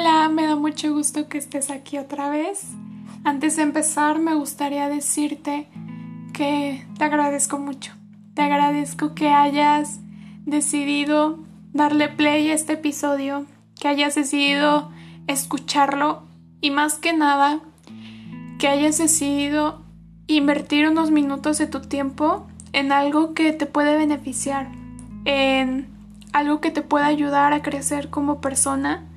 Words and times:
Hola, 0.00 0.28
me 0.28 0.46
da 0.46 0.54
mucho 0.54 0.94
gusto 0.94 1.28
que 1.28 1.38
estés 1.38 1.70
aquí 1.70 1.98
otra 1.98 2.30
vez. 2.30 2.68
Antes 3.24 3.56
de 3.56 3.62
empezar, 3.62 4.20
me 4.20 4.32
gustaría 4.32 4.88
decirte 4.88 5.66
que 6.32 6.86
te 6.96 7.04
agradezco 7.04 7.58
mucho. 7.58 7.94
Te 8.34 8.42
agradezco 8.42 9.16
que 9.16 9.30
hayas 9.30 9.98
decidido 10.46 11.40
darle 11.72 12.08
play 12.08 12.48
a 12.48 12.54
este 12.54 12.74
episodio, 12.74 13.46
que 13.74 13.88
hayas 13.88 14.14
decidido 14.14 14.92
escucharlo 15.26 16.22
y 16.60 16.70
más 16.70 16.94
que 16.94 17.12
nada, 17.12 17.58
que 18.60 18.68
hayas 18.68 18.98
decidido 18.98 19.82
invertir 20.28 20.88
unos 20.88 21.10
minutos 21.10 21.58
de 21.58 21.66
tu 21.66 21.80
tiempo 21.80 22.46
en 22.72 22.92
algo 22.92 23.34
que 23.34 23.52
te 23.52 23.66
puede 23.66 23.98
beneficiar, 23.98 24.70
en 25.24 25.88
algo 26.32 26.60
que 26.60 26.70
te 26.70 26.82
pueda 26.82 27.06
ayudar 27.06 27.52
a 27.52 27.62
crecer 27.62 28.10
como 28.10 28.40
persona 28.40 29.07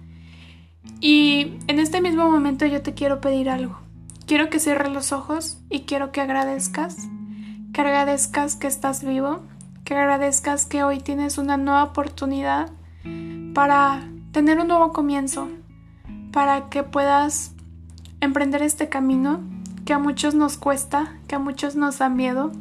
y 0.99 1.57
en 1.67 1.79
este 1.79 2.01
mismo 2.01 2.29
momento 2.29 2.65
yo 2.65 2.81
te 2.81 2.93
quiero 2.93 3.21
pedir 3.21 3.49
algo. 3.49 3.79
Quiero 4.25 4.49
que 4.49 4.59
cierres 4.59 4.91
los 4.91 5.11
ojos 5.11 5.57
y 5.69 5.81
quiero 5.81 6.11
que 6.11 6.21
agradezcas, 6.21 7.09
que 7.73 7.81
agradezcas 7.81 8.55
que 8.55 8.67
estás 8.67 9.03
vivo, 9.03 9.41
que 9.83 9.95
agradezcas 9.95 10.65
que 10.65 10.83
hoy 10.83 10.99
tienes 10.99 11.37
una 11.37 11.57
nueva 11.57 11.83
oportunidad 11.83 12.71
para 13.53 14.07
tener 14.31 14.59
un 14.59 14.67
nuevo 14.67 14.93
comienzo, 14.93 15.49
para 16.31 16.69
que 16.69 16.83
puedas 16.83 17.53
emprender 18.21 18.61
este 18.61 18.87
camino 18.87 19.41
que 19.85 19.93
a 19.93 19.99
muchos 19.99 20.35
nos 20.35 20.57
cuesta, 20.57 21.17
que 21.27 21.35
a 21.35 21.39
muchos 21.39 21.75
nos 21.75 21.97
da 21.97 22.07
miedo. 22.07 22.51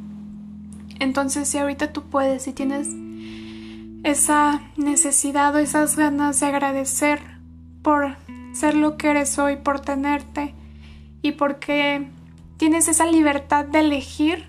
Entonces 0.98 1.48
si 1.48 1.58
ahorita 1.58 1.92
tú 1.92 2.02
puedes 2.04 2.48
y 2.48 2.52
tienes 2.52 2.88
esa 4.02 4.62
necesidad 4.76 5.54
o 5.54 5.58
esas 5.58 5.96
ganas 5.96 6.40
de 6.40 6.46
agradecer 6.46 7.39
por 7.82 8.16
ser 8.52 8.74
lo 8.74 8.96
que 8.96 9.10
eres 9.10 9.38
hoy, 9.38 9.56
por 9.56 9.80
tenerte 9.80 10.54
y 11.22 11.32
porque 11.32 12.08
tienes 12.56 12.88
esa 12.88 13.06
libertad 13.06 13.64
de 13.64 13.80
elegir 13.80 14.44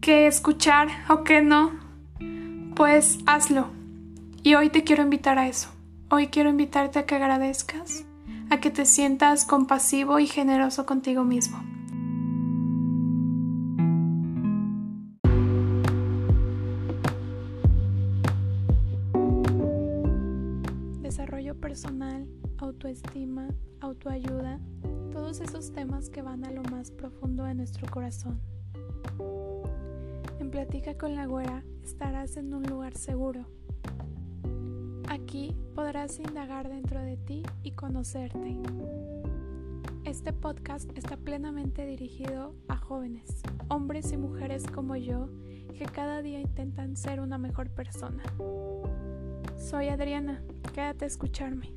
qué 0.00 0.26
escuchar 0.26 0.88
o 1.08 1.24
qué 1.24 1.42
no, 1.42 1.72
pues 2.74 3.18
hazlo. 3.26 3.68
Y 4.42 4.54
hoy 4.54 4.70
te 4.70 4.84
quiero 4.84 5.02
invitar 5.02 5.38
a 5.38 5.48
eso. 5.48 5.68
Hoy 6.10 6.26
quiero 6.26 6.50
invitarte 6.50 6.98
a 6.98 7.06
que 7.06 7.14
agradezcas, 7.14 8.04
a 8.50 8.58
que 8.58 8.70
te 8.70 8.84
sientas 8.84 9.44
compasivo 9.44 10.18
y 10.18 10.26
generoso 10.26 10.84
contigo 10.84 11.24
mismo. 11.24 11.71
Personal, 21.72 22.28
autoestima, 22.58 23.48
autoayuda, 23.80 24.60
todos 25.10 25.40
esos 25.40 25.72
temas 25.72 26.10
que 26.10 26.20
van 26.20 26.44
a 26.44 26.50
lo 26.50 26.62
más 26.64 26.90
profundo 26.90 27.44
de 27.44 27.54
nuestro 27.54 27.88
corazón. 27.90 28.38
En 30.38 30.50
Platica 30.50 30.98
con 30.98 31.14
la 31.14 31.24
Güera 31.24 31.64
estarás 31.82 32.36
en 32.36 32.52
un 32.52 32.64
lugar 32.64 32.94
seguro. 32.94 33.46
Aquí 35.08 35.56
podrás 35.74 36.18
indagar 36.18 36.68
dentro 36.68 37.00
de 37.00 37.16
ti 37.16 37.42
y 37.62 37.70
conocerte. 37.70 38.58
Este 40.04 40.34
podcast 40.34 40.90
está 40.94 41.16
plenamente 41.16 41.86
dirigido 41.86 42.54
a 42.68 42.76
jóvenes, 42.76 43.40
hombres 43.70 44.12
y 44.12 44.18
mujeres 44.18 44.66
como 44.66 44.96
yo, 44.96 45.30
que 45.78 45.86
cada 45.86 46.20
día 46.20 46.38
intentan 46.38 46.98
ser 46.98 47.18
una 47.18 47.38
mejor 47.38 47.70
persona. 47.70 48.24
Soy 49.62 49.88
Adriana, 49.88 50.42
quédate 50.74 51.04
a 51.04 51.08
escucharme. 51.08 51.72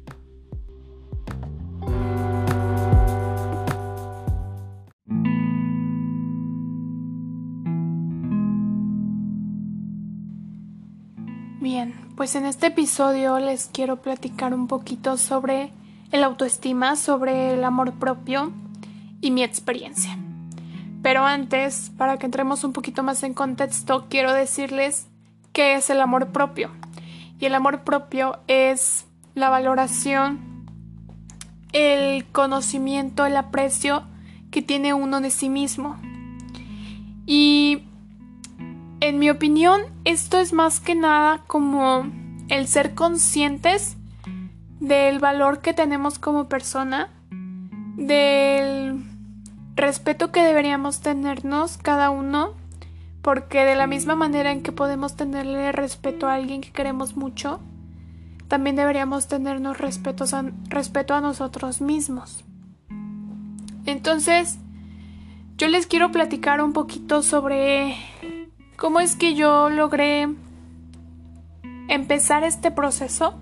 Bien, 11.61 11.93
pues 12.17 12.35
en 12.35 12.45
este 12.45 12.67
episodio 12.67 13.37
les 13.39 13.67
quiero 13.71 14.01
platicar 14.01 14.55
un 14.55 14.67
poquito 14.67 15.17
sobre 15.17 15.71
el 16.11 16.23
autoestima, 16.23 16.95
sobre 16.95 17.53
el 17.53 17.63
amor 17.63 17.93
propio 17.93 18.51
y 19.21 19.29
mi 19.29 19.43
experiencia. 19.43 20.17
Pero 21.03 21.23
antes, 21.23 21.91
para 21.97 22.17
que 22.17 22.25
entremos 22.25 22.63
un 22.63 22.73
poquito 22.73 23.03
más 23.03 23.21
en 23.21 23.35
contexto, 23.35 24.07
quiero 24.09 24.33
decirles 24.33 25.07
qué 25.53 25.75
es 25.75 25.91
el 25.91 26.01
amor 26.01 26.31
propio. 26.31 26.71
Y 27.39 27.45
el 27.45 27.55
amor 27.55 27.83
propio 27.83 28.39
es 28.47 29.05
la 29.33 29.49
valoración, 29.49 30.65
el 31.73 32.25
conocimiento, 32.25 33.25
el 33.25 33.35
aprecio 33.35 34.03
que 34.51 34.61
tiene 34.61 34.93
uno 34.93 35.19
de 35.19 35.29
sí 35.29 35.49
mismo. 35.49 35.97
Y 37.25 37.83
en 39.01 39.19
mi 39.19 39.29
opinión, 39.29 39.81
esto 40.05 40.39
es 40.39 40.53
más 40.53 40.79
que 40.79 40.95
nada 40.95 41.43
como 41.47 42.09
el 42.47 42.67
ser 42.67 42.95
conscientes 42.95 43.97
del 44.79 45.19
valor 45.19 45.59
que 45.59 45.73
tenemos 45.73 46.19
como 46.19 46.47
persona, 46.47 47.09
del 47.97 49.03
respeto 49.75 50.31
que 50.31 50.41
deberíamos 50.43 51.01
tenernos 51.01 51.77
cada 51.77 52.09
uno, 52.09 52.53
porque 53.25 53.65
de 53.65 53.73
la 53.73 53.87
misma 53.87 54.15
manera 54.15 54.51
en 54.51 54.61
que 54.61 54.71
podemos 54.71 55.15
tenerle 55.15 55.71
respeto 55.71 56.27
a 56.27 56.35
alguien 56.35 56.61
que 56.61 56.71
queremos 56.71 57.17
mucho, 57.17 57.59
también 58.47 58.75
deberíamos 58.75 59.27
tenernos 59.27 59.79
respeto 59.79 60.25
a, 60.31 60.45
respeto 60.69 61.15
a 61.15 61.21
nosotros 61.21 61.81
mismos. 61.81 62.43
Entonces, 63.87 64.59
yo 65.57 65.67
les 65.69 65.87
quiero 65.87 66.11
platicar 66.11 66.61
un 66.61 66.71
poquito 66.71 67.23
sobre 67.23 67.95
cómo 68.77 68.99
es 68.99 69.15
que 69.15 69.33
yo 69.33 69.71
logré 69.71 70.27
empezar 71.87 72.43
este 72.43 72.69
proceso, 72.69 73.33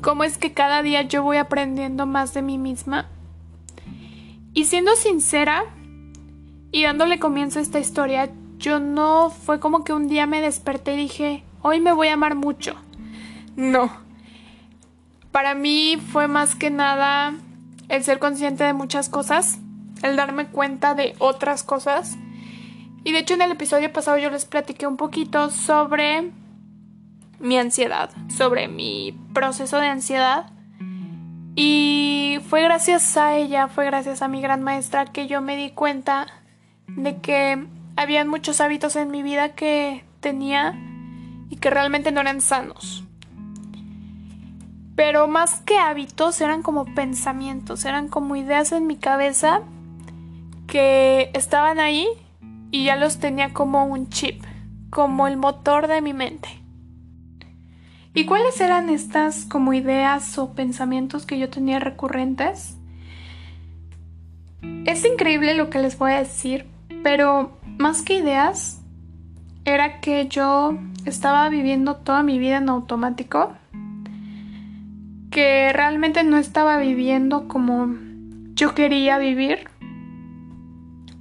cómo 0.00 0.22
es 0.22 0.38
que 0.38 0.52
cada 0.52 0.80
día 0.80 1.02
yo 1.02 1.24
voy 1.24 1.38
aprendiendo 1.38 2.06
más 2.06 2.34
de 2.34 2.42
mí 2.42 2.56
misma. 2.56 3.08
Y 4.54 4.66
siendo 4.66 4.94
sincera 4.94 5.64
y 6.70 6.84
dándole 6.84 7.18
comienzo 7.18 7.58
a 7.58 7.62
esta 7.62 7.80
historia, 7.80 8.30
yo 8.62 8.78
no 8.78 9.28
fue 9.30 9.58
como 9.58 9.82
que 9.82 9.92
un 9.92 10.06
día 10.06 10.26
me 10.26 10.40
desperté 10.40 10.94
y 10.94 10.96
dije, 10.96 11.44
hoy 11.62 11.80
me 11.80 11.92
voy 11.92 12.08
a 12.08 12.14
amar 12.14 12.36
mucho. 12.36 12.76
No. 13.56 13.90
Para 15.32 15.54
mí 15.54 15.98
fue 16.12 16.28
más 16.28 16.54
que 16.54 16.70
nada 16.70 17.34
el 17.88 18.04
ser 18.04 18.20
consciente 18.20 18.62
de 18.62 18.72
muchas 18.72 19.08
cosas, 19.08 19.58
el 20.02 20.14
darme 20.14 20.46
cuenta 20.46 20.94
de 20.94 21.14
otras 21.18 21.64
cosas 21.64 22.16
y 23.04 23.10
de 23.10 23.18
hecho 23.18 23.34
en 23.34 23.42
el 23.42 23.50
episodio 23.50 23.92
pasado 23.92 24.16
yo 24.18 24.30
les 24.30 24.44
platiqué 24.44 24.86
un 24.86 24.96
poquito 24.96 25.50
sobre 25.50 26.30
mi 27.40 27.58
ansiedad, 27.58 28.10
sobre 28.28 28.68
mi 28.68 29.18
proceso 29.34 29.78
de 29.78 29.88
ansiedad. 29.88 30.50
Y 31.56 32.38
fue 32.48 32.62
gracias 32.62 33.16
a 33.16 33.34
ella, 33.34 33.66
fue 33.66 33.86
gracias 33.86 34.22
a 34.22 34.28
mi 34.28 34.40
gran 34.40 34.62
maestra 34.62 35.06
que 35.06 35.26
yo 35.26 35.40
me 35.40 35.56
di 35.56 35.70
cuenta 35.70 36.28
de 36.86 37.18
que 37.18 37.66
habían 37.96 38.28
muchos 38.28 38.60
hábitos 38.60 38.96
en 38.96 39.10
mi 39.10 39.22
vida 39.22 39.50
que 39.50 40.04
tenía 40.20 40.74
y 41.50 41.56
que 41.56 41.70
realmente 41.70 42.12
no 42.12 42.20
eran 42.20 42.40
sanos. 42.40 43.04
Pero 44.94 45.26
más 45.26 45.60
que 45.60 45.78
hábitos 45.78 46.40
eran 46.40 46.62
como 46.62 46.84
pensamientos, 46.94 47.84
eran 47.84 48.08
como 48.08 48.36
ideas 48.36 48.72
en 48.72 48.86
mi 48.86 48.96
cabeza 48.96 49.62
que 50.66 51.30
estaban 51.34 51.80
ahí 51.80 52.06
y 52.70 52.84
ya 52.84 52.96
los 52.96 53.18
tenía 53.18 53.52
como 53.52 53.84
un 53.84 54.08
chip, 54.08 54.42
como 54.90 55.26
el 55.26 55.36
motor 55.36 55.86
de 55.86 56.00
mi 56.00 56.12
mente. 56.12 56.48
¿Y 58.14 58.26
cuáles 58.26 58.60
eran 58.60 58.90
estas 58.90 59.46
como 59.46 59.72
ideas 59.72 60.36
o 60.38 60.52
pensamientos 60.52 61.24
que 61.24 61.38
yo 61.38 61.48
tenía 61.48 61.78
recurrentes? 61.78 62.76
Es 64.84 65.04
increíble 65.04 65.54
lo 65.54 65.70
que 65.70 65.78
les 65.78 65.98
voy 65.98 66.12
a 66.12 66.18
decir, 66.18 66.66
pero 67.02 67.56
más 67.78 68.02
que 68.02 68.18
ideas, 68.18 68.80
era 69.64 70.00
que 70.00 70.28
yo 70.28 70.78
estaba 71.04 71.48
viviendo 71.48 71.96
toda 71.96 72.22
mi 72.22 72.38
vida 72.38 72.58
en 72.58 72.68
automático, 72.68 73.52
que 75.30 75.72
realmente 75.72 76.22
no 76.24 76.36
estaba 76.36 76.76
viviendo 76.76 77.48
como 77.48 77.94
yo 78.54 78.74
quería 78.74 79.18
vivir. 79.18 79.68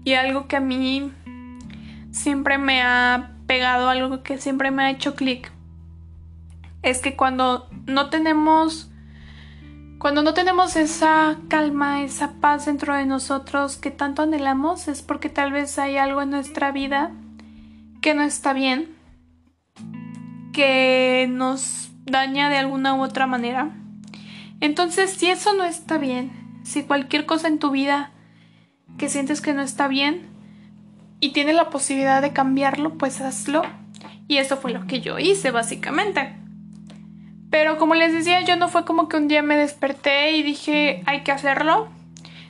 Y 0.04 0.14
algo 0.14 0.48
que 0.48 0.58
a 0.58 0.62
mí 0.62 1.12
siempre 2.12 2.58
me 2.58 2.82
ha 2.82 3.32
pegado, 3.48 3.90
algo 3.90 4.24
que 4.24 4.38
siempre 4.38 4.72
me 4.72 4.84
ha 4.84 4.90
hecho 4.92 5.16
clic, 5.16 5.52
es 6.82 7.00
que 7.00 7.16
cuando 7.16 7.70
no 7.86 8.10
tenemos 8.10 8.91
cuando 10.02 10.24
no 10.24 10.34
tenemos 10.34 10.78
esa 10.78 11.38
calma, 11.48 12.02
esa 12.02 12.34
paz 12.42 12.66
dentro 12.66 12.96
de 12.96 13.06
nosotros 13.06 13.78
que 13.78 13.92
tanto 13.92 14.24
anhelamos, 14.24 14.88
es 14.88 15.04
porque 15.04 15.30
tal 15.30 15.52
vez 15.52 15.78
hay 15.78 15.98
algo 15.98 16.24
en 16.24 16.32
nuestra 16.32 16.72
vida 16.72 17.12
que 18.02 18.16
no 18.16 18.24
está 18.24 18.52
bien, 18.52 18.96
que 20.54 21.30
nos 21.30 21.92
daña 22.04 22.50
de 22.50 22.58
alguna 22.58 22.96
u 22.96 23.04
otra 23.04 23.28
manera. 23.28 23.78
Entonces, 24.60 25.12
si 25.12 25.30
eso 25.30 25.54
no 25.54 25.66
está 25.66 26.00
bien, 26.00 26.32
si 26.64 26.82
cualquier 26.82 27.28
cosa 27.28 27.48
en 27.48 27.60
tu 27.60 27.70
vida 27.70 28.10
que 28.98 29.08
sientes 29.08 29.40
que 29.40 29.54
no 29.54 29.62
está 29.62 29.88
bien 29.88 30.32
y 31.20 31.30
tienes 31.30 31.54
la 31.54 31.70
posibilidad 31.70 32.24
de 32.24 32.34
cambiarlo, 32.34 32.98
pues 32.98 33.22
hazlo. 33.22 33.62
Y 34.28 34.38
eso 34.38 34.58
fue 34.58 34.72
lo 34.72 34.88
que 34.88 35.00
yo 35.00 35.20
hice, 35.20 35.52
básicamente. 35.52 36.41
Pero 37.52 37.78
como 37.78 37.94
les 37.94 38.14
decía, 38.14 38.42
yo 38.42 38.56
no 38.56 38.70
fue 38.70 38.86
como 38.86 39.10
que 39.10 39.18
un 39.18 39.28
día 39.28 39.44
me 39.44 39.58
desperté 39.58 40.32
y 40.32 40.42
dije, 40.42 41.04
hay 41.06 41.22
que 41.22 41.34
hacerlo, 41.34 41.90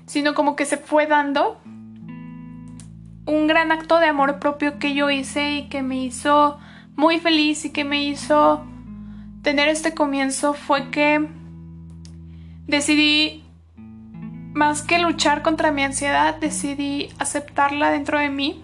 sino 0.05 0.35
como 0.35 0.55
que 0.55 0.65
se 0.65 0.77
fue 0.77 1.07
dando 1.07 1.59
un 3.25 3.47
gran 3.47 3.71
acto 3.71 3.99
de 3.99 4.05
amor 4.05 4.39
propio 4.39 4.77
que 4.77 4.93
yo 4.93 5.09
hice 5.09 5.53
y 5.53 5.69
que 5.69 5.81
me 5.81 6.03
hizo 6.03 6.59
muy 6.95 7.19
feliz 7.19 7.65
y 7.65 7.71
que 7.71 7.83
me 7.83 8.03
hizo 8.03 8.63
tener 9.41 9.69
este 9.69 9.95
comienzo 9.95 10.53
fue 10.53 10.91
que 10.91 11.27
decidí, 12.67 13.43
más 14.53 14.83
que 14.83 14.99
luchar 14.99 15.41
contra 15.41 15.71
mi 15.71 15.83
ansiedad, 15.83 16.35
decidí 16.35 17.09
aceptarla 17.17 17.89
dentro 17.89 18.19
de 18.19 18.29
mí. 18.29 18.61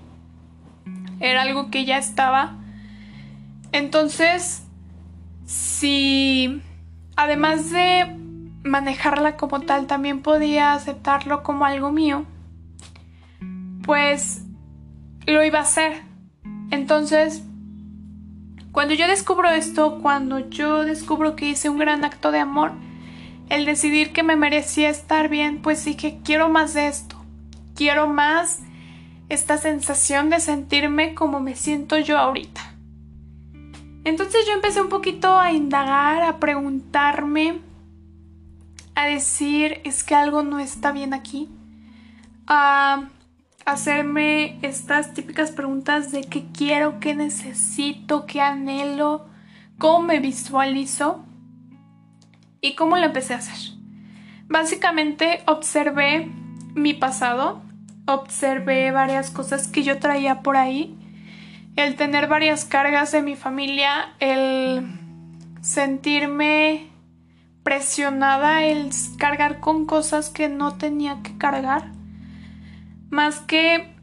Era 1.20 1.42
algo 1.42 1.72
que 1.72 1.86
ya 1.86 1.98
estaba. 1.98 2.58
Entonces, 3.72 4.67
si 5.48 6.62
además 7.16 7.72
de 7.72 8.06
manejarla 8.64 9.38
como 9.38 9.62
tal, 9.62 9.88
también 9.88 10.22
podía 10.22 10.74
aceptarlo 10.74 11.42
como 11.42 11.66
algo 11.66 11.92
mío, 11.92 12.26
pues 13.84 14.44
lo 15.26 15.44
iba 15.44 15.60
a 15.60 15.64
hacer. 15.64 16.02
Entonces, 16.70 17.44
cuando 18.74 18.94
yo 18.94 19.08
descubro 19.08 19.50
esto, 19.50 20.00
cuando 20.02 20.50
yo 20.50 20.84
descubro 20.84 21.38
que 21.38 21.50
hice 21.50 21.70
un 21.70 21.80
gran 21.80 22.04
acto 22.04 22.32
de 22.32 22.40
amor, 22.40 22.74
el 23.50 23.66
decidir 23.66 24.12
que 24.12 24.24
me 24.24 24.36
merecía 24.36 24.90
estar 24.90 25.30
bien, 25.30 25.62
pues 25.62 25.86
dije, 25.86 26.20
quiero 26.26 26.50
más 26.50 26.74
de 26.74 26.88
esto. 26.88 27.16
Quiero 27.74 28.08
más 28.08 28.60
esta 29.30 29.58
sensación 29.58 30.30
de 30.30 30.42
sentirme 30.42 31.14
como 31.14 31.40
me 31.40 31.56
siento 31.56 31.98
yo 31.98 32.18
ahorita. 32.18 32.67
Entonces 34.08 34.46
yo 34.48 34.54
empecé 34.54 34.80
un 34.80 34.88
poquito 34.88 35.38
a 35.38 35.52
indagar, 35.52 36.24
a 36.24 36.40
preguntarme, 36.40 37.60
a 38.96 39.06
decir, 39.06 39.82
es 39.84 40.06
que 40.06 40.16
algo 40.16 40.44
no 40.44 40.60
está 40.60 40.94
bien 40.94 41.14
aquí, 41.14 41.50
a 42.48 43.10
hacerme 43.66 44.60
estas 44.62 45.14
típicas 45.14 45.52
preguntas 45.52 46.10
de 46.14 46.22
qué 46.22 46.46
quiero, 46.54 47.02
qué 47.02 47.16
necesito, 47.16 48.26
qué 48.26 48.40
anhelo, 48.40 49.26
cómo 49.78 50.04
me 50.04 50.22
visualizo 50.22 51.26
y 52.62 52.76
cómo 52.76 52.96
lo 52.96 53.08
empecé 53.08 53.34
a 53.34 53.40
hacer. 53.40 53.76
Básicamente 54.48 55.44
observé 55.48 56.32
mi 56.76 56.94
pasado, 56.94 57.62
observé 58.06 58.90
varias 58.92 59.32
cosas 59.32 59.68
que 59.68 59.84
yo 59.84 60.00
traía 60.00 60.44
por 60.44 60.56
ahí 60.56 60.98
el 61.78 61.96
tener 61.96 62.28
varias 62.28 62.66
cargas 62.66 63.12
de 63.12 63.22
mi 63.22 63.36
familia, 63.36 64.10
el 64.20 65.00
sentirme 65.62 66.88
presionada, 67.62 68.64
el 68.64 68.90
cargar 69.20 69.60
con 69.60 69.86
cosas 69.86 70.32
que 70.32 70.50
no 70.50 70.76
tenía 70.78 71.20
que 71.22 71.38
cargar, 71.38 71.92
más 73.10 73.40
que 73.40 73.96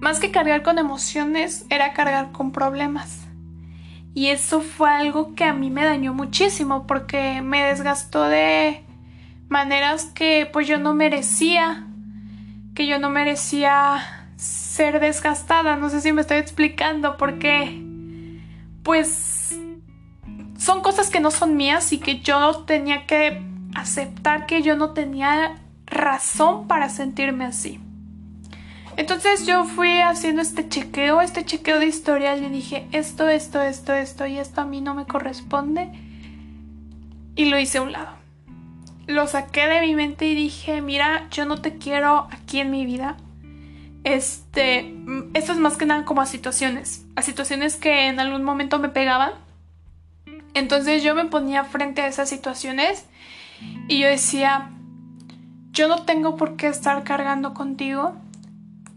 más 0.00 0.20
que 0.20 0.30
cargar 0.30 0.62
con 0.62 0.78
emociones, 0.78 1.66
era 1.70 1.92
cargar 1.94 2.30
con 2.32 2.52
problemas. 2.52 3.26
Y 4.14 4.28
eso 4.28 4.60
fue 4.60 4.90
algo 4.90 5.34
que 5.34 5.44
a 5.44 5.54
mí 5.54 5.70
me 5.70 5.84
dañó 5.84 6.12
muchísimo 6.12 6.86
porque 6.86 7.40
me 7.42 7.64
desgastó 7.64 8.24
de 8.24 8.84
maneras 9.48 10.06
que 10.06 10.48
pues 10.52 10.66
yo 10.66 10.78
no 10.78 10.94
merecía, 10.94 11.86
que 12.74 12.86
yo 12.86 12.98
no 12.98 13.08
merecía 13.08 14.19
ser 14.40 15.00
desgastada. 15.00 15.76
No 15.76 15.90
sé 15.90 16.00
si 16.00 16.12
me 16.12 16.22
estoy 16.22 16.38
explicando 16.38 17.16
porque, 17.16 17.82
pues, 18.82 19.58
son 20.58 20.80
cosas 20.82 21.10
que 21.10 21.20
no 21.20 21.30
son 21.30 21.56
mías 21.56 21.92
y 21.92 21.98
que 21.98 22.20
yo 22.20 22.64
tenía 22.64 23.06
que 23.06 23.42
aceptar 23.74 24.46
que 24.46 24.62
yo 24.62 24.76
no 24.76 24.90
tenía 24.90 25.56
razón 25.86 26.66
para 26.66 26.88
sentirme 26.88 27.44
así. 27.44 27.80
Entonces 28.96 29.46
yo 29.46 29.64
fui 29.64 30.00
haciendo 30.00 30.42
este 30.42 30.68
chequeo, 30.68 31.20
este 31.20 31.44
chequeo 31.44 31.78
de 31.78 31.86
historial 31.86 32.42
y 32.42 32.48
dije, 32.48 32.86
esto, 32.92 33.28
esto, 33.28 33.62
esto, 33.62 33.94
esto 33.94 34.26
y 34.26 34.38
esto 34.38 34.62
a 34.62 34.64
mí 34.64 34.80
no 34.80 34.94
me 34.94 35.06
corresponde. 35.06 35.90
Y 37.36 37.46
lo 37.46 37.58
hice 37.58 37.78
a 37.78 37.82
un 37.82 37.92
lado. 37.92 38.16
Lo 39.06 39.26
saqué 39.26 39.66
de 39.66 39.80
mi 39.80 39.94
mente 39.94 40.26
y 40.26 40.34
dije, 40.34 40.82
mira, 40.82 41.28
yo 41.30 41.44
no 41.44 41.60
te 41.60 41.78
quiero 41.78 42.28
aquí 42.30 42.60
en 42.60 42.70
mi 42.70 42.84
vida. 42.84 43.16
Este, 44.04 44.94
esto 45.34 45.52
es 45.52 45.58
más 45.58 45.76
que 45.76 45.84
nada 45.84 46.04
como 46.04 46.22
a 46.22 46.26
situaciones, 46.26 47.04
a 47.16 47.22
situaciones 47.22 47.76
que 47.76 48.06
en 48.06 48.18
algún 48.18 48.44
momento 48.44 48.78
me 48.78 48.88
pegaban. 48.88 49.32
Entonces 50.54 51.02
yo 51.02 51.14
me 51.14 51.26
ponía 51.26 51.64
frente 51.64 52.02
a 52.02 52.06
esas 52.06 52.28
situaciones 52.28 53.06
y 53.88 54.00
yo 54.00 54.08
decía, 54.08 54.70
yo 55.72 55.86
no 55.88 56.04
tengo 56.04 56.36
por 56.36 56.56
qué 56.56 56.68
estar 56.68 57.04
cargando 57.04 57.54
contigo. 57.54 58.16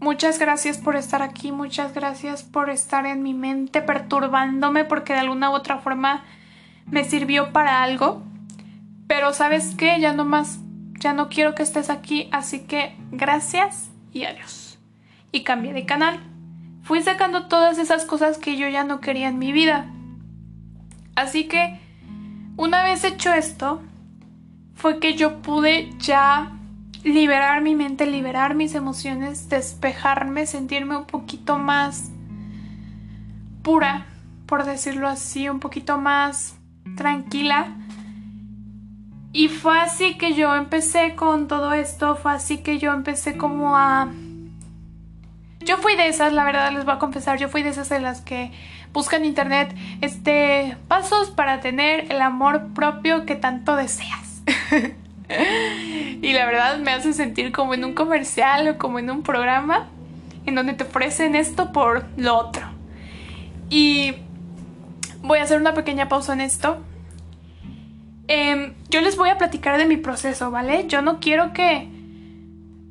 Muchas 0.00 0.38
gracias 0.38 0.78
por 0.78 0.96
estar 0.96 1.22
aquí, 1.22 1.52
muchas 1.52 1.94
gracias 1.94 2.42
por 2.42 2.70
estar 2.70 3.06
en 3.06 3.22
mi 3.22 3.34
mente 3.34 3.82
perturbándome 3.82 4.84
porque 4.84 5.12
de 5.12 5.20
alguna 5.20 5.50
u 5.50 5.54
otra 5.54 5.78
forma 5.78 6.24
me 6.86 7.04
sirvió 7.04 7.52
para 7.52 7.82
algo. 7.82 8.22
Pero 9.06 9.32
sabes 9.32 9.74
qué, 9.76 10.00
ya 10.00 10.14
no 10.14 10.24
más, 10.24 10.58
ya 10.98 11.12
no 11.12 11.28
quiero 11.28 11.54
que 11.54 11.62
estés 11.62 11.90
aquí, 11.90 12.28
así 12.32 12.60
que 12.60 12.96
gracias 13.12 13.90
y 14.12 14.24
adiós 14.24 14.63
y 15.34 15.42
cambié 15.42 15.72
de 15.72 15.84
canal. 15.84 16.20
Fui 16.82 17.02
sacando 17.02 17.46
todas 17.46 17.78
esas 17.78 18.04
cosas 18.04 18.38
que 18.38 18.56
yo 18.56 18.68
ya 18.68 18.84
no 18.84 19.00
quería 19.00 19.28
en 19.28 19.38
mi 19.38 19.50
vida. 19.50 19.90
Así 21.16 21.48
que, 21.48 21.80
una 22.56 22.84
vez 22.84 23.02
hecho 23.02 23.32
esto, 23.32 23.82
fue 24.74 25.00
que 25.00 25.14
yo 25.14 25.42
pude 25.42 25.90
ya 25.98 26.52
liberar 27.02 27.62
mi 27.62 27.74
mente, 27.74 28.06
liberar 28.06 28.54
mis 28.54 28.76
emociones, 28.76 29.48
despejarme, 29.48 30.46
sentirme 30.46 30.96
un 30.96 31.06
poquito 31.06 31.58
más 31.58 32.12
pura, 33.62 34.06
por 34.46 34.64
decirlo 34.64 35.08
así, 35.08 35.48
un 35.48 35.58
poquito 35.58 35.98
más 35.98 36.56
tranquila. 36.96 37.76
Y 39.32 39.48
fue 39.48 39.80
así 39.80 40.16
que 40.16 40.34
yo 40.34 40.54
empecé 40.54 41.16
con 41.16 41.48
todo 41.48 41.72
esto, 41.72 42.14
fue 42.14 42.32
así 42.32 42.58
que 42.58 42.78
yo 42.78 42.92
empecé 42.92 43.36
como 43.36 43.76
a 43.76 44.12
yo 45.64 45.78
fui 45.78 45.96
de 45.96 46.08
esas, 46.08 46.32
la 46.32 46.44
verdad 46.44 46.72
les 46.72 46.84
voy 46.84 46.94
a 46.94 46.98
confesar, 46.98 47.38
yo 47.38 47.48
fui 47.48 47.62
de 47.62 47.70
esas 47.70 47.88
de 47.88 48.00
las 48.00 48.20
que 48.20 48.52
buscan 48.92 49.22
en 49.22 49.28
internet 49.28 49.74
este 50.00 50.76
pasos 50.88 51.30
para 51.30 51.60
tener 51.60 52.10
el 52.12 52.20
amor 52.20 52.72
propio 52.74 53.26
que 53.26 53.34
tanto 53.36 53.76
deseas. 53.76 54.42
y 56.22 56.32
la 56.32 56.46
verdad 56.46 56.78
me 56.78 56.92
hace 56.92 57.12
sentir 57.12 57.52
como 57.52 57.74
en 57.74 57.84
un 57.84 57.94
comercial 57.94 58.68
o 58.68 58.78
como 58.78 58.98
en 58.98 59.10
un 59.10 59.22
programa 59.22 59.88
en 60.46 60.54
donde 60.54 60.74
te 60.74 60.84
ofrecen 60.84 61.34
esto 61.34 61.72
por 61.72 62.06
lo 62.16 62.36
otro. 62.36 62.62
Y 63.70 64.14
voy 65.22 65.38
a 65.38 65.42
hacer 65.42 65.58
una 65.58 65.74
pequeña 65.74 66.08
pausa 66.08 66.34
en 66.34 66.42
esto. 66.42 66.78
Em, 68.28 68.74
yo 68.90 69.00
les 69.00 69.16
voy 69.16 69.30
a 69.30 69.38
platicar 69.38 69.78
de 69.78 69.86
mi 69.86 69.96
proceso, 69.96 70.50
¿vale? 70.50 70.86
Yo 70.86 71.02
no 71.02 71.18
quiero 71.20 71.52
que 71.52 71.88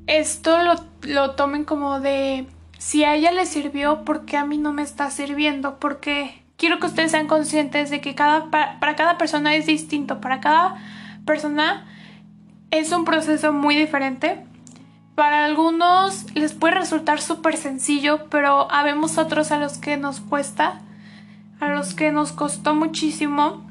esto 0.08 0.62
lo, 0.63 0.75
lo 1.03 1.32
tomen 1.32 1.63
como 1.63 2.00
de 2.00 2.48
si 2.84 3.06
a 3.06 3.16
ella 3.16 3.32
le 3.32 3.46
sirvió, 3.46 4.04
¿por 4.04 4.25
qué 4.25 4.36
a 4.36 4.44
mí 4.44 4.58
no 4.58 4.74
me 4.74 4.82
está 4.82 5.10
sirviendo? 5.10 5.80
Porque 5.80 6.44
quiero 6.58 6.80
que 6.80 6.88
ustedes 6.88 7.12
sean 7.12 7.28
conscientes 7.28 7.90
de 7.90 8.02
que 8.02 8.13
cada, 8.13 8.52
para, 8.52 8.96
cada 8.98 9.18
persona 9.18 9.56
es 9.56 9.66
distinto, 9.66 10.20
para 10.20 10.42
cada 10.42 10.75
persona 11.25 11.86
es 12.72 12.92
un 12.92 13.06
proceso 13.06 13.54
muy 13.54 13.78
diferente. 13.78 14.44
Para 15.16 15.46
algunos 15.46 16.25
les 16.36 16.52
puede 16.52 16.75
resultar 16.75 17.22
súper 17.22 17.56
sencillo, 17.56 18.25
pero 18.30 18.70
habemos 18.70 19.18
otros 19.18 19.54
a 19.54 19.60
los 19.60 19.78
que 19.78 19.96
nos 19.96 20.20
cuesta, 20.20 20.82
a 21.62 21.70
los 21.70 21.94
que 21.94 22.12
nos 22.12 22.34
costó 22.34 22.75
muchísimo. 22.75 23.66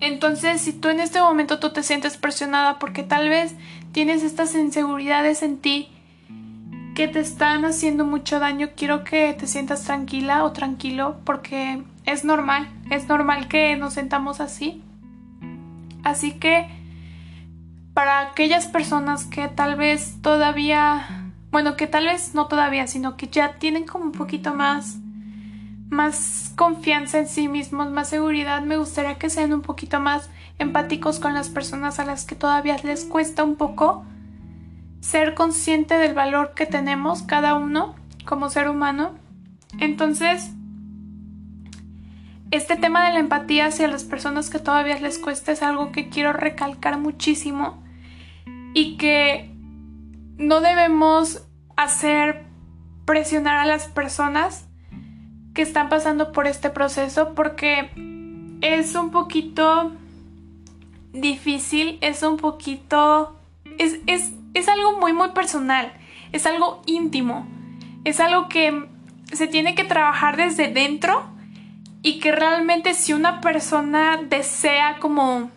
Entonces, 0.00 0.60
si 0.60 0.74
tú 0.74 0.90
en 0.90 1.00
este 1.00 1.22
momento 1.22 1.60
tú 1.60 1.72
te 1.72 1.82
sientes 1.82 2.18
presionada 2.18 2.78
porque 2.78 3.02
tal 3.02 3.30
vez 3.30 3.54
tienes 3.92 4.22
estas 4.22 4.54
inseguridades 4.54 5.42
en 5.42 5.56
ti, 5.56 5.95
que 6.96 7.08
te 7.08 7.20
están 7.20 7.66
haciendo 7.66 8.06
mucho 8.06 8.40
daño, 8.40 8.70
quiero 8.74 9.04
que 9.04 9.34
te 9.34 9.46
sientas 9.46 9.84
tranquila 9.84 10.44
o 10.44 10.52
tranquilo 10.52 11.18
porque 11.24 11.82
es 12.06 12.24
normal, 12.24 12.70
es 12.90 13.06
normal 13.06 13.48
que 13.48 13.76
nos 13.76 13.92
sentamos 13.92 14.40
así. 14.40 14.82
Así 16.02 16.32
que 16.32 16.66
para 17.92 18.20
aquellas 18.20 18.66
personas 18.66 19.26
que 19.26 19.46
tal 19.46 19.76
vez 19.76 20.22
todavía, 20.22 21.06
bueno, 21.50 21.76
que 21.76 21.86
tal 21.86 22.06
vez 22.06 22.34
no 22.34 22.46
todavía, 22.46 22.86
sino 22.86 23.18
que 23.18 23.28
ya 23.28 23.58
tienen 23.58 23.84
como 23.84 24.06
un 24.06 24.12
poquito 24.12 24.54
más 24.54 24.96
más 25.90 26.52
confianza 26.56 27.18
en 27.18 27.28
sí 27.28 27.46
mismos, 27.46 27.90
más 27.90 28.08
seguridad, 28.08 28.62
me 28.62 28.78
gustaría 28.78 29.18
que 29.18 29.28
sean 29.28 29.52
un 29.52 29.60
poquito 29.60 30.00
más 30.00 30.30
empáticos 30.58 31.20
con 31.20 31.34
las 31.34 31.50
personas 31.50 31.98
a 31.98 32.06
las 32.06 32.24
que 32.24 32.36
todavía 32.36 32.78
les 32.82 33.04
cuesta 33.04 33.44
un 33.44 33.56
poco 33.56 34.04
ser 35.00 35.34
consciente 35.34 35.94
del 35.94 36.14
valor 36.14 36.54
que 36.54 36.66
tenemos 36.66 37.22
cada 37.22 37.54
uno 37.54 37.94
como 38.24 38.50
ser 38.50 38.68
humano. 38.68 39.14
Entonces, 39.78 40.52
este 42.50 42.76
tema 42.76 43.06
de 43.06 43.12
la 43.12 43.18
empatía 43.18 43.66
hacia 43.66 43.88
las 43.88 44.04
personas 44.04 44.50
que 44.50 44.58
todavía 44.58 44.98
les 45.00 45.18
cuesta 45.18 45.52
es 45.52 45.62
algo 45.62 45.92
que 45.92 46.08
quiero 46.08 46.32
recalcar 46.32 46.98
muchísimo 46.98 47.82
y 48.74 48.96
que 48.96 49.50
no 50.36 50.60
debemos 50.60 51.42
hacer 51.76 52.44
presionar 53.04 53.58
a 53.58 53.66
las 53.66 53.88
personas 53.88 54.66
que 55.54 55.62
están 55.62 55.88
pasando 55.88 56.32
por 56.32 56.46
este 56.46 56.70
proceso 56.70 57.34
porque 57.34 57.90
es 58.60 58.94
un 58.94 59.10
poquito 59.10 59.92
difícil, 61.12 61.98
es 62.00 62.22
un 62.22 62.36
poquito... 62.36 63.38
Es, 63.78 63.98
es, 64.06 64.32
es 64.56 64.68
algo 64.68 64.98
muy 64.98 65.12
muy 65.12 65.28
personal, 65.28 65.92
es 66.32 66.46
algo 66.46 66.82
íntimo, 66.86 67.46
es 68.04 68.20
algo 68.20 68.48
que 68.48 68.88
se 69.32 69.46
tiene 69.46 69.74
que 69.74 69.84
trabajar 69.84 70.36
desde 70.36 70.68
dentro 70.68 71.28
y 72.02 72.20
que 72.20 72.32
realmente 72.32 72.94
si 72.94 73.12
una 73.12 73.42
persona 73.42 74.16
desea 74.16 74.98
como 74.98 75.50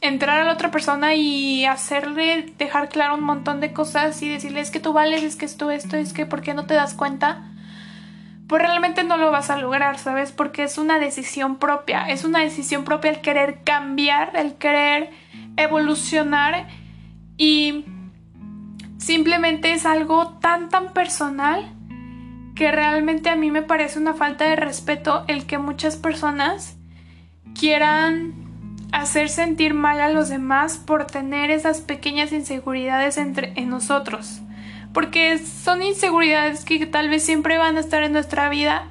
entrar 0.00 0.40
a 0.40 0.44
la 0.44 0.52
otra 0.52 0.70
persona 0.70 1.14
y 1.14 1.64
hacerle 1.64 2.54
dejar 2.56 2.90
claro 2.90 3.14
un 3.14 3.24
montón 3.24 3.60
de 3.60 3.72
cosas 3.72 4.22
y 4.22 4.28
decirle 4.28 4.60
es 4.60 4.70
que 4.70 4.80
tú 4.80 4.92
vales, 4.92 5.24
es 5.24 5.34
que 5.34 5.46
esto, 5.46 5.70
esto, 5.70 5.96
es 5.96 6.12
que 6.12 6.24
por 6.24 6.42
qué 6.42 6.54
no 6.54 6.66
te 6.66 6.74
das 6.74 6.94
cuenta, 6.94 7.50
pues 8.46 8.62
realmente 8.62 9.02
no 9.02 9.16
lo 9.16 9.32
vas 9.32 9.50
a 9.50 9.56
lograr, 9.56 9.98
¿sabes? 9.98 10.30
Porque 10.30 10.62
es 10.62 10.78
una 10.78 11.00
decisión 11.00 11.56
propia, 11.56 12.08
es 12.08 12.24
una 12.24 12.38
decisión 12.38 12.84
propia 12.84 13.10
el 13.10 13.20
querer 13.20 13.62
cambiar, 13.64 14.36
el 14.36 14.54
querer 14.54 15.10
evolucionar 15.56 16.68
y 17.36 17.84
simplemente 19.04 19.74
es 19.74 19.84
algo 19.84 20.28
tan 20.40 20.70
tan 20.70 20.94
personal 20.94 21.70
que 22.54 22.72
realmente 22.72 23.28
a 23.28 23.36
mí 23.36 23.50
me 23.50 23.60
parece 23.60 23.98
una 23.98 24.14
falta 24.14 24.46
de 24.46 24.56
respeto 24.56 25.24
el 25.28 25.44
que 25.44 25.58
muchas 25.58 25.96
personas 25.96 26.76
quieran 27.58 28.32
hacer 28.92 29.28
sentir 29.28 29.74
mal 29.74 30.00
a 30.00 30.08
los 30.08 30.30
demás 30.30 30.78
por 30.78 31.06
tener 31.06 31.50
esas 31.50 31.82
pequeñas 31.82 32.32
inseguridades 32.32 33.18
entre 33.18 33.52
en 33.56 33.68
nosotros. 33.68 34.40
Porque 34.94 35.38
son 35.38 35.82
inseguridades 35.82 36.64
que 36.64 36.86
tal 36.86 37.10
vez 37.10 37.24
siempre 37.24 37.58
van 37.58 37.76
a 37.76 37.80
estar 37.80 38.04
en 38.04 38.12
nuestra 38.12 38.48
vida 38.48 38.86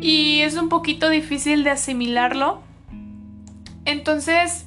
y 0.00 0.42
es 0.42 0.56
un 0.56 0.68
poquito 0.68 1.08
difícil 1.08 1.64
de 1.64 1.70
asimilarlo. 1.70 2.62
Entonces, 3.86 4.66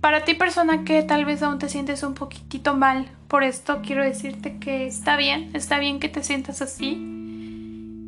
para 0.00 0.24
ti 0.24 0.34
persona 0.34 0.82
que 0.82 1.02
tal 1.04 1.24
vez 1.24 1.42
aún 1.42 1.60
te 1.60 1.68
sientes 1.68 2.02
un 2.02 2.14
poquitito 2.14 2.74
mal 2.74 3.08
por 3.32 3.44
esto, 3.44 3.80
quiero 3.82 4.04
decirte 4.04 4.58
que 4.58 4.86
está 4.86 5.16
bien, 5.16 5.52
está 5.54 5.78
bien 5.78 6.00
que 6.00 6.10
te 6.10 6.22
sientas 6.22 6.60
así 6.60 6.98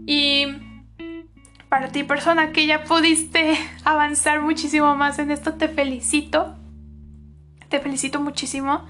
y 0.06 0.44
para 1.70 1.88
ti 1.88 2.04
persona 2.04 2.52
que 2.52 2.66
ya 2.66 2.84
pudiste 2.84 3.56
avanzar 3.84 4.42
muchísimo 4.42 4.94
más 4.96 5.18
en 5.18 5.30
esto, 5.30 5.54
te 5.54 5.68
felicito. 5.70 6.54
Te 7.70 7.80
felicito 7.80 8.20
muchísimo. 8.20 8.84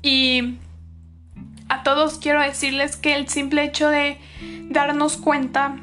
Y 0.00 0.58
a 1.68 1.82
todos 1.82 2.18
quiero 2.18 2.40
decirles 2.40 2.94
que 2.94 3.16
el 3.16 3.28
simple 3.28 3.64
hecho 3.64 3.88
de 3.88 4.18
darnos 4.70 5.16
cuenta 5.16 5.74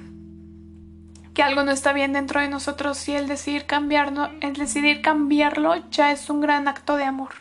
que 1.33 1.43
algo 1.43 1.65
no 1.65 1.71
está 1.71 1.91
bien 1.91 2.13
dentro 2.13 2.39
de 2.39 2.47
nosotros 2.47 3.09
y 3.09 3.15
el 3.15 3.27
decidir 3.27 3.65
cambiarlo, 3.65 4.29
el 4.39 4.53
decidir 4.53 5.01
cambiarlo 5.01 5.89
ya 5.89 6.13
es 6.13 6.29
un 6.29 6.39
gran 6.39 6.69
acto 6.69 6.95
de 6.95 7.03
amor. 7.03 7.31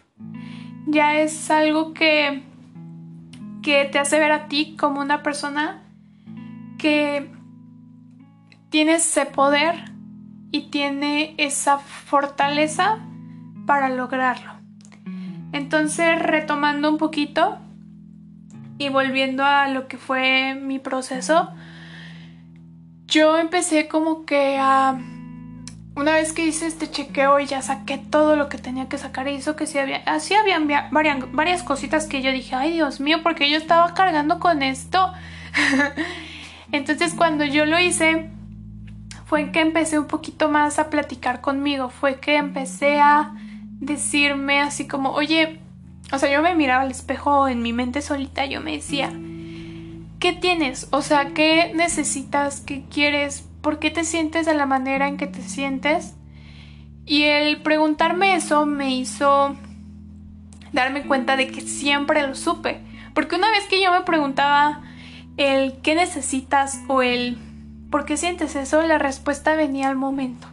Ya 0.87 1.16
es 1.16 1.50
algo 1.50 1.92
que 1.94 2.42
que 3.62 3.84
te 3.84 3.99
hace 3.99 4.18
ver 4.18 4.32
a 4.32 4.49
ti 4.49 4.76
como 4.78 5.00
una 5.00 5.22
persona 5.22 5.82
que 6.78 7.30
tiene 8.70 8.94
ese 8.94 9.26
poder 9.26 9.90
y 10.50 10.70
tiene 10.70 11.34
esa 11.38 11.78
fortaleza 11.78 12.99
para 13.66 13.88
lograrlo. 13.88 14.52
Entonces, 15.52 16.20
retomando 16.20 16.88
un 16.88 16.99
poquito 16.99 17.58
y 18.78 18.88
volviendo 18.88 19.44
a 19.44 19.68
lo 19.68 19.88
que 19.88 19.99
fue 19.99 20.54
mi 20.54 20.78
proceso, 20.78 21.50
yo 23.06 23.37
empecé 23.37 23.88
como 23.88 24.25
que 24.25 24.56
a... 24.58 24.99
Una 25.97 26.12
vez 26.12 26.32
que 26.32 26.47
hice 26.47 26.66
este 26.66 26.90
chequeo 26.90 27.40
y 27.40 27.47
ya 27.47 27.62
saqué 27.62 27.99
todo 27.99 28.37
lo 28.37 28.49
que 28.49 28.59
tenía 28.59 28.88
que 28.88 28.97
sacar, 28.97 29.28
hizo 29.28 29.56
que 29.56 29.66
sí 29.66 29.78
había, 29.78 29.99
así 30.06 30.35
habían 30.35 30.68
varias, 30.90 31.32
varias 31.32 31.62
cositas 31.62 32.06
que 32.06 32.23
yo 32.23 32.30
dije, 32.30 32.54
ay 32.54 32.73
Dios 32.73 33.00
mío, 33.00 33.18
porque 33.23 33.50
yo 33.50 33.56
estaba 33.56 33.92
cargando 33.94 34.38
con 34.38 34.62
esto. 34.62 35.12
Entonces 36.73 37.14
cuando 37.14 37.44
yo 37.44 37.66
lo 37.66 37.78
hice, 37.80 38.30
fue 39.26 39.50
que 39.50 39.61
empecé 39.61 39.99
un 39.99 40.06
poquito 40.06 40.49
más 40.49 40.78
a 40.78 40.90
platicar 40.90 41.40
conmigo, 41.40 41.88
fue 41.88 42.20
que 42.20 42.37
empecé 42.37 43.00
a 43.00 43.32
decirme 43.80 44.61
así 44.61 44.87
como, 44.87 45.11
oye, 45.11 45.61
o 46.12 46.18
sea, 46.18 46.32
yo 46.32 46.42
me 46.42 46.54
miraba 46.54 46.82
al 46.82 46.90
espejo 46.90 47.49
en 47.49 47.62
mi 47.62 47.73
mente 47.73 48.02
solita, 48.02 48.47
yo 48.47 48.61
me 48.61 48.73
decía, 48.73 49.12
¿qué 50.18 50.32
tienes? 50.32 50.88
O 50.90 51.02
sea, 51.02 51.32
¿qué 51.35 51.73
necesitas? 51.75 52.61
¿Qué 52.61 52.85
quieres? 52.90 53.44
¿Por 53.61 53.79
qué 53.79 53.90
te 53.90 54.05
sientes 54.05 54.47
de 54.47 54.55
la 54.55 54.67
manera 54.67 55.09
en 55.09 55.17
que 55.17 55.26
te 55.26 55.43
sientes? 55.43 56.14
Y 57.07 57.25
el 57.25 57.61
preguntarme 57.62 58.35
eso 58.35 58.67
me 58.67 58.95
hizo 58.95 59.57
darme 60.73 61.02
cuenta 61.02 61.37
de 61.37 61.49
que 61.49 61.61
siempre 61.61 62.26
lo 62.26 62.35
supe. 62.35 62.81
Porque 63.14 63.37
una 63.37 63.50
vez 63.50 63.67
que 63.69 63.83
yo 63.83 63.93
me 63.93 64.02
preguntaba, 64.02 64.83
el 65.37 65.75
qué 65.83 65.95
necesitas 65.95 66.81
o 66.88 67.02
el 67.02 67.38
por 67.90 68.05
qué 68.05 68.17
sientes 68.17 68.55
eso, 68.57 68.83
la 68.83 68.99
respuesta 68.99 69.57
venía 69.57 69.88
al 69.88 69.97
momento. 69.97 70.47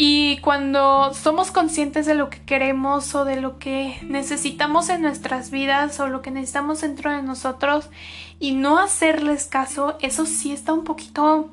Y 0.00 0.38
cuando 0.38 1.12
somos 1.12 1.50
conscientes 1.50 2.06
de 2.06 2.14
lo 2.14 2.30
que 2.30 2.40
queremos 2.42 3.14
o 3.16 3.24
de 3.24 3.40
lo 3.40 3.58
que 3.58 3.98
necesitamos 4.02 4.88
en 4.88 5.02
nuestras 5.02 5.50
vidas 5.50 5.98
o 5.98 6.06
lo 6.06 6.22
que 6.22 6.30
necesitamos 6.30 6.80
dentro 6.80 7.12
de 7.12 7.22
nosotros 7.22 7.90
y 8.38 8.52
no 8.52 8.78
hacerles 8.78 9.46
caso, 9.46 9.98
eso 10.00 10.24
sí 10.24 10.52
está 10.52 10.72
un 10.72 10.84
poquito 10.84 11.50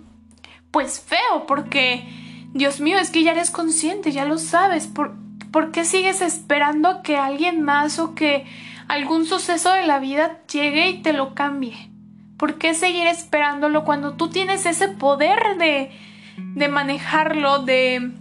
pues 0.69 1.01
feo 1.01 1.47
porque 1.47 2.07
Dios 2.53 2.79
mío, 2.79 2.99
es 2.99 3.09
que 3.09 3.23
ya 3.23 3.31
eres 3.31 3.49
consciente, 3.49 4.11
ya 4.11 4.25
lo 4.25 4.37
sabes. 4.37 4.85
¿Por, 4.85 5.15
¿por 5.51 5.71
qué 5.71 5.83
sigues 5.83 6.21
esperando 6.21 7.01
que 7.01 7.17
alguien 7.17 7.63
más 7.63 7.97
o 7.97 8.13
que 8.13 8.45
algún 8.87 9.25
suceso 9.25 9.71
de 9.71 9.85
la 9.85 9.99
vida 9.99 10.39
llegue 10.51 10.89
y 10.89 11.01
te 11.01 11.13
lo 11.13 11.33
cambie. 11.33 11.89
¿Por 12.37 12.57
qué 12.57 12.73
seguir 12.73 13.07
esperándolo 13.07 13.85
cuando 13.85 14.13
tú 14.13 14.29
tienes 14.29 14.65
ese 14.65 14.89
poder 14.89 15.57
de, 15.57 15.91
de 16.37 16.67
manejarlo, 16.67 17.59
de, 17.59 18.11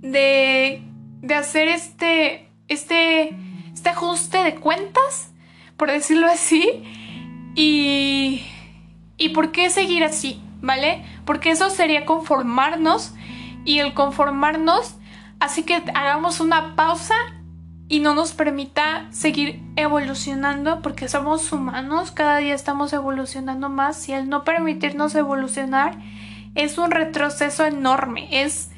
de, 0.00 0.82
de 1.22 1.34
hacer 1.34 1.68
este, 1.68 2.48
este, 2.68 3.36
este 3.72 3.88
ajuste 3.88 4.38
de 4.38 4.56
cuentas, 4.56 5.32
por 5.76 5.90
decirlo 5.90 6.26
así? 6.26 6.84
Y, 7.54 8.42
y 9.16 9.30
por 9.30 9.52
qué 9.52 9.70
seguir 9.70 10.04
así, 10.04 10.40
¿vale? 10.60 11.04
Porque 11.24 11.50
eso 11.50 11.70
sería 11.70 12.04
conformarnos 12.06 13.14
y 13.64 13.78
el 13.78 13.94
conformarnos 13.94 14.96
Así 15.40 15.62
que 15.62 15.82
hagamos 15.94 16.40
una 16.40 16.76
pausa 16.76 17.14
y 17.88 18.00
no 18.00 18.14
nos 18.14 18.32
permita 18.32 19.08
seguir 19.10 19.62
evolucionando 19.74 20.82
porque 20.82 21.08
somos 21.08 21.50
humanos, 21.50 22.12
cada 22.12 22.36
día 22.36 22.54
estamos 22.54 22.92
evolucionando 22.92 23.70
más 23.70 24.06
y 24.10 24.12
el 24.12 24.28
no 24.28 24.44
permitirnos 24.44 25.14
evolucionar 25.14 25.98
es 26.54 26.76
un 26.76 26.90
retroceso 26.90 27.64
enorme, 27.64 28.28
es 28.42 28.70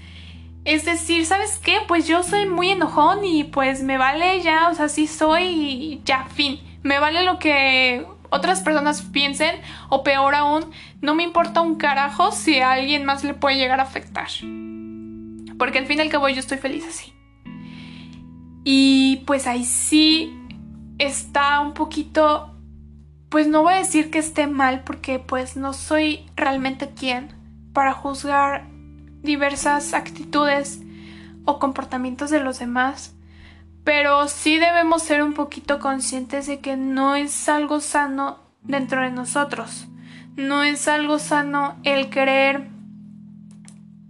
es 0.64 0.84
decir, 0.84 1.26
¿sabes 1.26 1.58
qué? 1.58 1.78
Pues 1.88 2.06
yo 2.06 2.22
soy 2.22 2.46
muy 2.46 2.70
enojón 2.70 3.24
y 3.24 3.44
pues 3.44 3.82
me 3.82 3.98
vale 3.98 4.40
ya, 4.42 4.68
o 4.68 4.74
sea, 4.74 4.88
sí 4.88 5.06
soy 5.06 5.42
y 5.44 6.02
ya, 6.04 6.24
fin. 6.26 6.60
Me 6.82 6.98
vale 6.98 7.24
lo 7.24 7.38
que 7.38 8.06
otras 8.30 8.62
personas 8.62 9.02
piensen 9.02 9.60
o 9.88 10.02
peor 10.02 10.34
aún, 10.34 10.70
no 11.00 11.14
me 11.14 11.22
importa 11.22 11.60
un 11.60 11.76
carajo 11.76 12.32
si 12.32 12.60
a 12.60 12.72
alguien 12.72 13.04
más 13.04 13.24
le 13.24 13.34
puede 13.34 13.56
llegar 13.56 13.80
a 13.80 13.84
afectar. 13.84 14.28
Porque 15.58 15.78
al 15.78 15.86
fin 15.86 15.98
y 15.98 16.02
al 16.02 16.10
cabo 16.10 16.28
yo 16.28 16.40
estoy 16.40 16.58
feliz 16.58 16.86
así. 16.88 17.12
Y 18.64 19.22
pues 19.26 19.46
ahí 19.46 19.64
sí 19.64 20.32
está 20.98 21.60
un 21.60 21.74
poquito, 21.74 22.56
pues 23.28 23.48
no 23.48 23.62
voy 23.62 23.74
a 23.74 23.78
decir 23.78 24.10
que 24.10 24.18
esté 24.18 24.46
mal 24.46 24.82
porque 24.84 25.18
pues 25.18 25.56
no 25.56 25.72
soy 25.72 26.24
realmente 26.36 26.90
quien 26.90 27.34
para 27.72 27.92
juzgar 27.92 28.71
diversas 29.22 29.94
actitudes 29.94 30.80
o 31.44 31.58
comportamientos 31.58 32.30
de 32.30 32.40
los 32.40 32.58
demás, 32.58 33.14
pero 33.84 34.28
sí 34.28 34.58
debemos 34.58 35.02
ser 35.02 35.22
un 35.22 35.34
poquito 35.34 35.78
conscientes 35.78 36.46
de 36.46 36.60
que 36.60 36.76
no 36.76 37.16
es 37.16 37.48
algo 37.48 37.80
sano 37.80 38.38
dentro 38.62 39.02
de 39.02 39.10
nosotros. 39.10 39.86
No 40.36 40.62
es 40.62 40.88
algo 40.88 41.18
sano 41.18 41.76
el 41.82 42.08
querer 42.08 42.68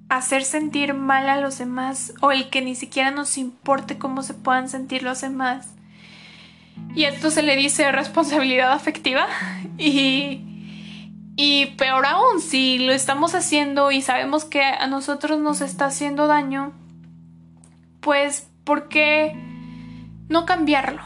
hacer 0.08 0.44
sentir 0.44 0.92
mal 0.92 1.28
a 1.30 1.40
los 1.40 1.58
demás 1.58 2.12
o 2.20 2.32
el 2.32 2.50
que 2.50 2.60
ni 2.60 2.74
siquiera 2.74 3.10
nos 3.10 3.38
importe 3.38 3.98
cómo 3.98 4.22
se 4.22 4.34
puedan 4.34 4.68
sentir 4.68 5.02
los 5.02 5.22
demás. 5.22 5.74
Y 6.94 7.04
esto 7.04 7.30
se 7.30 7.42
le 7.42 7.56
dice 7.56 7.90
responsabilidad 7.92 8.72
afectiva 8.72 9.26
y 9.78 10.51
y 11.36 11.66
peor 11.76 12.04
aún, 12.06 12.40
si 12.40 12.78
lo 12.78 12.92
estamos 12.92 13.34
haciendo 13.34 13.90
y 13.90 14.02
sabemos 14.02 14.44
que 14.44 14.62
a 14.62 14.86
nosotros 14.86 15.38
nos 15.38 15.60
está 15.60 15.86
haciendo 15.86 16.26
daño, 16.26 16.72
pues 18.00 18.50
¿por 18.64 18.88
qué 18.88 19.32
no 20.28 20.44
cambiarlo? 20.44 21.00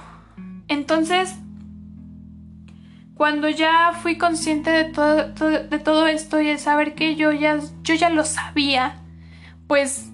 Entonces, 0.69 1.37
cuando 3.15 3.49
ya 3.49 3.93
fui 4.03 4.19
consciente 4.19 4.71
de 4.71 4.85
todo, 4.85 5.29
de 5.29 5.79
todo 5.79 6.07
esto 6.09 6.41
y 6.41 6.49
de 6.49 6.59
saber 6.59 6.95
que 6.95 7.15
yo 7.15 7.33
ya, 7.33 7.61
yo 7.83 7.95
ya 7.95 8.11
lo 8.11 8.25
sabía, 8.25 9.01
pues 9.69 10.11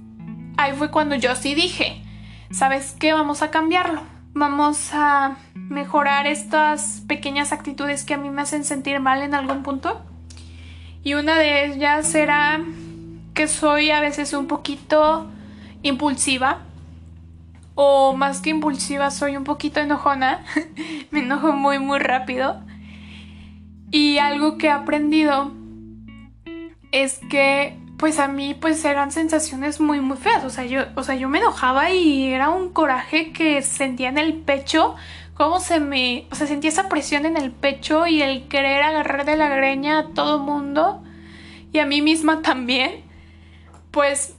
ahí 0.56 0.72
fue 0.74 0.90
cuando 0.90 1.14
yo 1.14 1.34
sí 1.34 1.54
dije, 1.54 2.02
¿sabes 2.50 2.94
qué? 2.98 3.12
Vamos 3.12 3.42
a 3.42 3.50
cambiarlo. 3.50 4.11
Vamos 4.34 4.94
a 4.94 5.36
mejorar 5.54 6.26
estas 6.26 7.02
pequeñas 7.06 7.52
actitudes 7.52 8.04
que 8.04 8.14
a 8.14 8.16
mí 8.16 8.30
me 8.30 8.40
hacen 8.40 8.64
sentir 8.64 8.98
mal 8.98 9.20
en 9.20 9.34
algún 9.34 9.62
punto. 9.62 10.00
Y 11.04 11.14
una 11.14 11.38
de 11.38 11.66
ellas 11.66 12.08
será 12.08 12.64
que 13.34 13.46
soy 13.46 13.90
a 13.90 14.00
veces 14.00 14.32
un 14.32 14.46
poquito 14.46 15.26
impulsiva. 15.82 16.62
O 17.74 18.14
más 18.14 18.40
que 18.40 18.48
impulsiva, 18.48 19.10
soy 19.10 19.36
un 19.36 19.44
poquito 19.44 19.80
enojona. 19.80 20.42
me 21.10 21.20
enojo 21.20 21.52
muy, 21.52 21.78
muy 21.78 21.98
rápido. 21.98 22.62
Y 23.90 24.16
algo 24.16 24.56
que 24.56 24.68
he 24.68 24.70
aprendido 24.70 25.52
es 26.90 27.20
que 27.28 27.81
pues 28.02 28.18
a 28.18 28.26
mí 28.26 28.54
pues 28.54 28.84
eran 28.84 29.12
sensaciones 29.12 29.78
muy 29.78 30.00
muy 30.00 30.16
feas, 30.16 30.42
o 30.42 30.50
sea, 30.50 30.64
yo 30.64 30.86
o 30.96 31.04
sea, 31.04 31.14
yo 31.14 31.28
me 31.28 31.38
enojaba 31.38 31.92
y 31.92 32.32
era 32.32 32.50
un 32.50 32.70
coraje 32.70 33.32
que 33.32 33.62
sentía 33.62 34.08
en 34.08 34.18
el 34.18 34.34
pecho, 34.34 34.96
cómo 35.34 35.60
se 35.60 35.78
me, 35.78 36.26
o 36.32 36.34
sea, 36.34 36.48
sentía 36.48 36.70
esa 36.70 36.88
presión 36.88 37.26
en 37.26 37.36
el 37.36 37.52
pecho 37.52 38.08
y 38.08 38.20
el 38.20 38.48
querer 38.48 38.82
agarrar 38.82 39.24
de 39.24 39.36
la 39.36 39.48
greña 39.48 40.00
a 40.00 40.08
todo 40.14 40.40
mundo 40.40 41.04
y 41.72 41.78
a 41.78 41.86
mí 41.86 42.02
misma 42.02 42.42
también. 42.42 43.04
Pues 43.92 44.34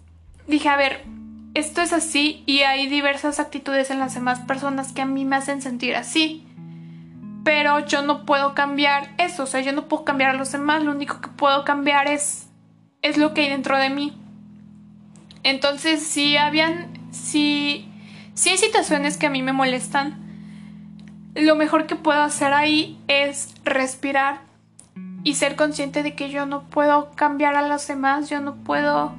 dije, 0.45 0.67
a 0.67 0.75
ver, 0.75 1.05
esto 1.53 1.81
es 1.81 1.93
así 1.93 2.43
y 2.45 2.63
hay 2.63 2.87
diversas 2.87 3.39
actitudes 3.39 3.91
en 3.91 3.99
las 3.99 4.13
demás 4.13 4.41
personas 4.41 4.91
que 4.91 5.03
a 5.03 5.05
mí 5.05 5.23
me 5.23 5.37
hacen 5.37 5.61
sentir 5.61 5.95
así. 5.95 6.45
Pero 7.45 7.79
yo 7.79 8.01
no 8.01 8.25
puedo 8.25 8.55
cambiar 8.55 9.13
eso, 9.17 9.43
o 9.43 9.45
sea, 9.45 9.61
yo 9.61 9.71
no 9.71 9.87
puedo 9.87 10.03
cambiar 10.03 10.31
a 10.31 10.33
los 10.33 10.51
demás, 10.51 10.83
lo 10.83 10.91
único 10.91 11.21
que 11.21 11.29
puedo 11.29 11.63
cambiar 11.63 12.09
es 12.09 12.49
es 13.03 13.17
lo 13.17 13.35
que 13.35 13.41
hay 13.41 13.49
dentro 13.49 13.77
de 13.77 13.91
mí. 13.91 14.13
Entonces, 15.43 16.01
si 16.01 16.37
habían, 16.37 16.87
si, 17.11 17.87
si 18.33 18.49
hay 18.49 18.57
situaciones 18.57 19.17
que 19.17 19.27
a 19.27 19.29
mí 19.29 19.43
me 19.43 19.53
molestan, 19.53 20.17
lo 21.35 21.55
mejor 21.55 21.85
que 21.85 21.95
puedo 21.95 22.21
hacer 22.21 22.53
ahí 22.53 22.97
es 23.07 23.53
respirar 23.65 24.41
y 25.23 25.35
ser 25.35 25.55
consciente 25.55 26.01
de 26.01 26.15
que 26.15 26.29
yo 26.29 26.45
no 26.45 26.63
puedo 26.69 27.11
cambiar 27.11 27.55
a 27.55 27.67
los 27.67 27.85
demás, 27.87 28.29
yo 28.29 28.39
no 28.39 28.55
puedo, 28.55 29.13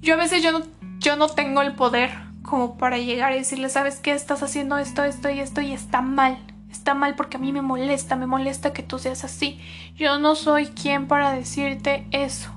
yo 0.00 0.14
a 0.14 0.18
veces 0.18 0.42
yo 0.42 0.52
no, 0.52 0.64
yo 0.98 1.16
no 1.16 1.28
tengo 1.28 1.62
el 1.62 1.74
poder 1.74 2.10
como 2.42 2.78
para 2.78 2.98
llegar 2.98 3.32
y 3.32 3.38
decirle, 3.38 3.70
sabes 3.70 3.96
qué, 3.96 4.12
estás 4.12 4.42
haciendo 4.42 4.78
esto, 4.78 5.02
esto 5.02 5.30
y 5.30 5.40
esto 5.40 5.60
y 5.60 5.72
está 5.72 6.00
mal. 6.00 6.38
Está 6.70 6.94
mal 6.94 7.14
porque 7.14 7.38
a 7.38 7.40
mí 7.40 7.52
me 7.52 7.62
molesta, 7.62 8.16
me 8.16 8.26
molesta 8.26 8.72
que 8.72 8.82
tú 8.82 8.98
seas 8.98 9.24
así. 9.24 9.60
Yo 9.94 10.18
no 10.18 10.34
soy 10.34 10.66
quien 10.66 11.06
para 11.06 11.32
decirte 11.32 12.06
eso 12.10 12.50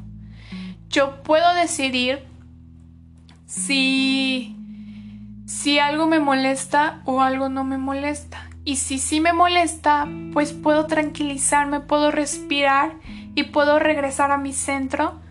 yo 0.89 1.23
puedo 1.23 1.53
decidir 1.53 2.23
si, 3.45 4.55
si 5.45 5.79
algo 5.79 6.07
me 6.07 6.19
molesta 6.19 7.01
o 7.05 7.21
algo 7.21 7.49
no 7.49 7.63
me 7.63 7.77
molesta. 7.77 8.49
Y 8.63 8.75
si 8.75 8.99
sí 8.99 9.21
me 9.21 9.31
molesta, 9.31 10.07
pues 10.33 10.51
puedo 10.51 10.87
tranquilizarme, 10.87 11.79
puedo 11.79 12.11
respirar 12.11 12.95
y 13.33 13.43
puedo 13.43 13.79
regresar 13.79 14.31
a 14.31 14.37
mi 14.37 14.51
centro 14.51 15.21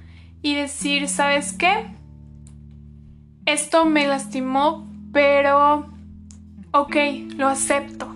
y 0.40 0.54
decir, 0.54 1.08
¿sabes 1.08 1.52
qué? 1.52 1.86
Esto 3.44 3.84
me 3.84 4.06
lastimó, 4.06 4.88
pero 5.12 5.92
ok, 6.72 6.96
lo 7.36 7.48
acepto. 7.48 8.14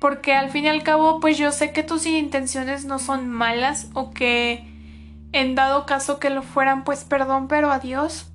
Porque 0.00 0.34
al 0.34 0.50
fin 0.50 0.64
y 0.64 0.68
al 0.68 0.82
cabo, 0.82 1.20
pues 1.20 1.38
yo 1.38 1.52
sé 1.52 1.72
que 1.72 1.82
tus 1.82 2.06
intenciones 2.06 2.84
no 2.84 2.98
son 2.98 3.28
malas 3.28 3.90
o 3.94 4.10
que 4.10 4.67
en 5.32 5.54
dado 5.54 5.86
caso 5.86 6.18
que 6.18 6.30
lo 6.30 6.42
fueran, 6.42 6.84
pues 6.84 7.04
perdón, 7.04 7.48
pero 7.48 7.70
adiós. 7.70 8.30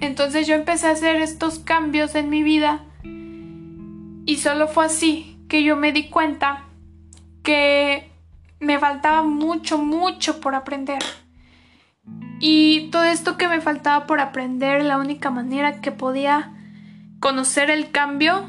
Entonces 0.00 0.46
yo 0.46 0.54
empecé 0.54 0.88
a 0.88 0.92
hacer 0.92 1.16
estos 1.16 1.58
cambios 1.58 2.14
en 2.14 2.28
mi 2.28 2.42
vida 2.42 2.84
y 4.24 4.36
solo 4.36 4.68
fue 4.68 4.86
así 4.86 5.38
que 5.48 5.62
yo 5.62 5.76
me 5.76 5.92
di 5.92 6.08
cuenta 6.08 6.64
que 7.42 8.10
me 8.60 8.78
faltaba 8.78 9.22
mucho, 9.22 9.78
mucho 9.78 10.40
por 10.40 10.54
aprender. 10.54 11.02
Y 12.40 12.88
todo 12.90 13.04
esto 13.04 13.36
que 13.36 13.48
me 13.48 13.60
faltaba 13.60 14.06
por 14.06 14.20
aprender, 14.20 14.84
la 14.84 14.98
única 14.98 15.30
manera 15.30 15.80
que 15.80 15.92
podía 15.92 16.52
conocer 17.20 17.70
el 17.70 17.92
cambio 17.92 18.44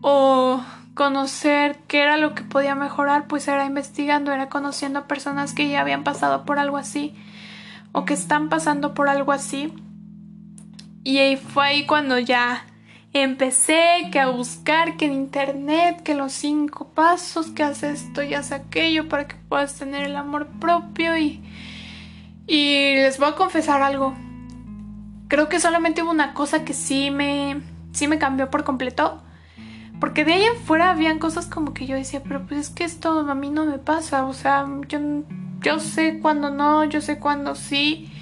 o 0.00 0.62
conocer 0.94 1.78
qué 1.88 2.02
era 2.02 2.16
lo 2.16 2.34
que 2.34 2.42
podía 2.42 2.74
mejorar, 2.74 3.26
pues 3.26 3.48
era 3.48 3.66
investigando, 3.66 4.32
era 4.32 4.48
conociendo 4.48 5.00
a 5.00 5.06
personas 5.08 5.52
que 5.52 5.68
ya 5.68 5.80
habían 5.80 6.04
pasado 6.04 6.44
por 6.44 6.58
algo 6.58 6.76
así 6.76 7.14
o 7.92 8.04
que 8.04 8.14
están 8.14 8.48
pasando 8.48 8.94
por 8.94 9.08
algo 9.08 9.32
así. 9.32 9.72
Y 11.02 11.18
ahí 11.18 11.36
fue 11.36 11.66
ahí 11.66 11.86
cuando 11.86 12.18
ya 12.18 12.64
empecé 13.12 14.08
que 14.10 14.18
a 14.18 14.28
buscar 14.28 14.96
que 14.96 15.06
en 15.06 15.12
internet, 15.12 16.02
que 16.02 16.14
los 16.14 16.32
cinco 16.32 16.88
pasos, 16.88 17.50
que 17.50 17.62
hace 17.62 17.90
esto 17.90 18.22
y 18.22 18.34
hace 18.34 18.54
aquello 18.54 19.08
para 19.08 19.28
que 19.28 19.36
puedas 19.36 19.78
tener 19.78 20.04
el 20.04 20.16
amor 20.16 20.48
propio 20.60 21.16
y 21.16 21.42
y 22.46 22.96
les 22.96 23.18
voy 23.18 23.28
a 23.28 23.36
confesar 23.36 23.82
algo. 23.82 24.14
Creo 25.28 25.48
que 25.48 25.60
solamente 25.60 26.02
hubo 26.02 26.10
una 26.10 26.34
cosa 26.34 26.64
que 26.64 26.74
sí 26.74 27.10
me 27.10 27.62
sí 27.92 28.08
me 28.08 28.18
cambió 28.18 28.50
por 28.50 28.64
completo 28.64 29.22
porque 30.04 30.26
de 30.26 30.34
ahí 30.34 30.42
en 30.44 30.62
fuera 30.66 30.90
habían 30.90 31.18
cosas 31.18 31.46
como 31.46 31.72
que 31.72 31.86
yo 31.86 31.96
decía, 31.96 32.22
pero 32.22 32.44
pues 32.46 32.60
es 32.60 32.68
que 32.68 32.84
esto 32.84 33.20
a 33.20 33.34
mí 33.34 33.48
no 33.48 33.64
me 33.64 33.78
pasa, 33.78 34.26
o 34.26 34.34
sea, 34.34 34.66
yo, 34.86 34.98
yo 35.62 35.80
sé 35.80 36.18
cuándo 36.20 36.50
no, 36.50 36.84
yo 36.84 37.00
sé 37.00 37.18
cuándo 37.18 37.54
sí. 37.54 38.12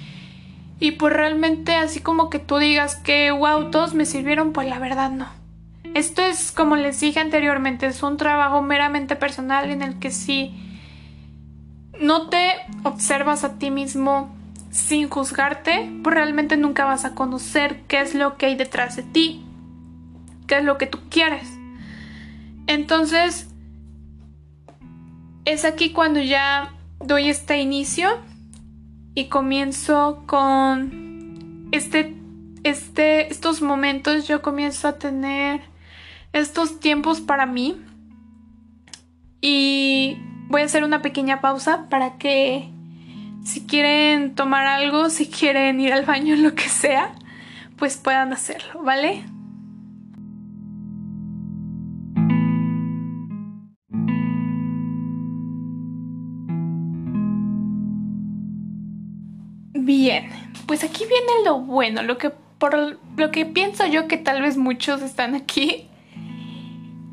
Y 0.79 0.91
pues 0.91 1.11
realmente 1.11 1.75
así 1.75 1.99
como 1.99 2.29
que 2.29 2.39
tú 2.39 2.57
digas 2.57 2.95
que 2.95 3.31
wow, 3.31 3.69
todos 3.69 3.95
me 3.95 4.05
sirvieron, 4.05 4.53
pues 4.53 4.69
la 4.69 4.79
verdad 4.79 5.11
no. 5.11 5.27
Esto 5.93 6.21
es 6.21 6.53
como 6.53 6.77
les 6.77 7.01
dije 7.01 7.19
anteriormente, 7.19 7.85
es 7.87 8.01
un 8.01 8.15
trabajo 8.15 8.61
meramente 8.61 9.17
personal 9.17 9.69
en 9.69 9.81
el 9.81 9.99
que 9.99 10.11
si 10.11 10.55
no 11.99 12.29
te 12.29 12.49
observas 12.83 13.43
a 13.43 13.59
ti 13.59 13.71
mismo 13.71 14.33
sin 14.71 15.09
juzgarte, 15.09 15.91
pues 16.01 16.15
realmente 16.15 16.55
nunca 16.55 16.85
vas 16.85 17.03
a 17.03 17.13
conocer 17.13 17.81
qué 17.89 17.99
es 17.99 18.15
lo 18.15 18.37
que 18.37 18.45
hay 18.45 18.55
detrás 18.55 18.95
de 18.95 19.03
ti, 19.03 19.43
qué 20.47 20.59
es 20.59 20.63
lo 20.63 20.77
que 20.77 20.87
tú 20.87 20.99
quieres. 21.09 21.52
Entonces, 22.67 23.47
es 25.45 25.65
aquí 25.65 25.91
cuando 25.91 26.21
ya 26.21 26.73
doy 26.99 27.29
este 27.29 27.59
inicio 27.59 28.09
y 29.15 29.25
comienzo 29.25 30.23
con 30.25 31.69
este, 31.71 32.15
este, 32.63 33.31
estos 33.31 33.61
momentos, 33.61 34.27
yo 34.27 34.41
comienzo 34.41 34.87
a 34.87 34.97
tener 34.97 35.61
estos 36.31 36.79
tiempos 36.79 37.21
para 37.21 37.45
mí 37.45 37.81
y 39.41 40.17
voy 40.47 40.61
a 40.61 40.65
hacer 40.65 40.83
una 40.83 41.01
pequeña 41.01 41.41
pausa 41.41 41.87
para 41.89 42.17
que 42.17 42.69
si 43.43 43.65
quieren 43.67 44.35
tomar 44.35 44.65
algo, 44.65 45.09
si 45.09 45.27
quieren 45.27 45.79
ir 45.81 45.93
al 45.93 46.05
baño, 46.05 46.35
lo 46.37 46.55
que 46.55 46.69
sea, 46.69 47.13
pues 47.77 47.97
puedan 47.97 48.33
hacerlo, 48.33 48.81
¿vale? 48.83 49.23
Bien, 60.03 60.29
pues 60.65 60.83
aquí 60.83 61.05
viene 61.05 61.45
lo 61.45 61.61
bueno, 61.61 62.03
lo 62.03 62.17
que 62.17 62.29
por 62.29 62.99
lo 63.15 63.31
que 63.31 63.45
pienso 63.45 63.87
yo 63.87 64.09
que 64.09 64.17
tal 64.17 64.41
vez 64.41 64.57
muchos 64.57 65.01
están 65.01 65.33
aquí. 65.33 65.87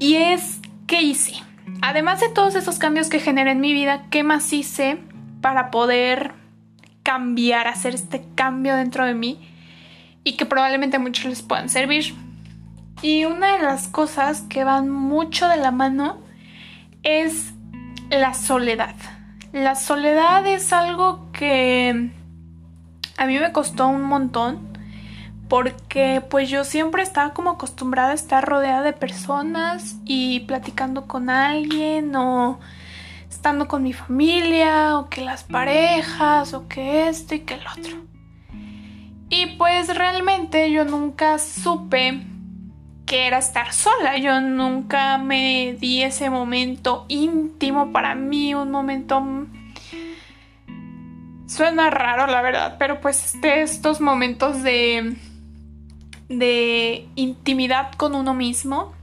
Y 0.00 0.16
es 0.16 0.60
qué 0.88 1.00
hice. 1.00 1.34
Además 1.82 2.18
de 2.18 2.30
todos 2.30 2.56
esos 2.56 2.80
cambios 2.80 3.08
que 3.08 3.20
generé 3.20 3.52
en 3.52 3.60
mi 3.60 3.72
vida, 3.72 4.06
¿qué 4.10 4.24
más 4.24 4.52
hice 4.52 4.98
para 5.40 5.70
poder 5.70 6.32
cambiar, 7.04 7.68
hacer 7.68 7.94
este 7.94 8.24
cambio 8.34 8.74
dentro 8.74 9.04
de 9.04 9.14
mí 9.14 9.38
y 10.24 10.32
que 10.32 10.44
probablemente 10.44 10.96
a 10.96 10.98
muchos 10.98 11.26
les 11.26 11.42
puedan 11.42 11.68
servir? 11.68 12.12
Y 13.02 13.24
una 13.24 13.56
de 13.56 13.62
las 13.62 13.86
cosas 13.86 14.40
que 14.48 14.64
van 14.64 14.90
mucho 14.90 15.46
de 15.46 15.58
la 15.58 15.70
mano 15.70 16.18
es 17.04 17.52
la 18.10 18.34
soledad. 18.34 18.96
La 19.52 19.76
soledad 19.76 20.44
es 20.48 20.72
algo 20.72 21.30
que 21.30 22.18
a 23.20 23.26
mí 23.26 23.38
me 23.38 23.52
costó 23.52 23.86
un 23.86 24.02
montón 24.02 24.58
porque 25.50 26.22
pues 26.30 26.48
yo 26.48 26.64
siempre 26.64 27.02
estaba 27.02 27.34
como 27.34 27.50
acostumbrada 27.50 28.12
a 28.12 28.14
estar 28.14 28.42
rodeada 28.42 28.80
de 28.80 28.94
personas 28.94 29.96
y 30.06 30.40
platicando 30.40 31.06
con 31.06 31.28
alguien 31.28 32.16
o 32.16 32.58
estando 33.28 33.68
con 33.68 33.82
mi 33.82 33.92
familia 33.92 34.96
o 34.96 35.10
que 35.10 35.20
las 35.20 35.44
parejas 35.44 36.54
o 36.54 36.66
que 36.66 37.10
esto 37.10 37.34
y 37.34 37.40
que 37.40 37.54
el 37.54 37.66
otro. 37.66 37.98
Y 39.28 39.58
pues 39.58 39.94
realmente 39.94 40.72
yo 40.72 40.86
nunca 40.86 41.38
supe 41.38 42.22
que 43.04 43.26
era 43.26 43.36
estar 43.36 43.74
sola. 43.74 44.16
Yo 44.16 44.40
nunca 44.40 45.18
me 45.18 45.76
di 45.78 46.02
ese 46.02 46.30
momento 46.30 47.04
íntimo 47.08 47.92
para 47.92 48.14
mí, 48.14 48.54
un 48.54 48.70
momento... 48.70 49.22
Suena 51.50 51.90
raro, 51.90 52.28
la 52.28 52.42
verdad, 52.42 52.76
pero 52.78 53.00
pues 53.00 53.40
de 53.40 53.62
estos 53.62 54.00
momentos 54.00 54.62
de 54.62 55.16
de 56.28 57.08
intimidad 57.16 57.90
con 57.96 58.14
uno 58.14 58.34
mismo, 58.34 58.94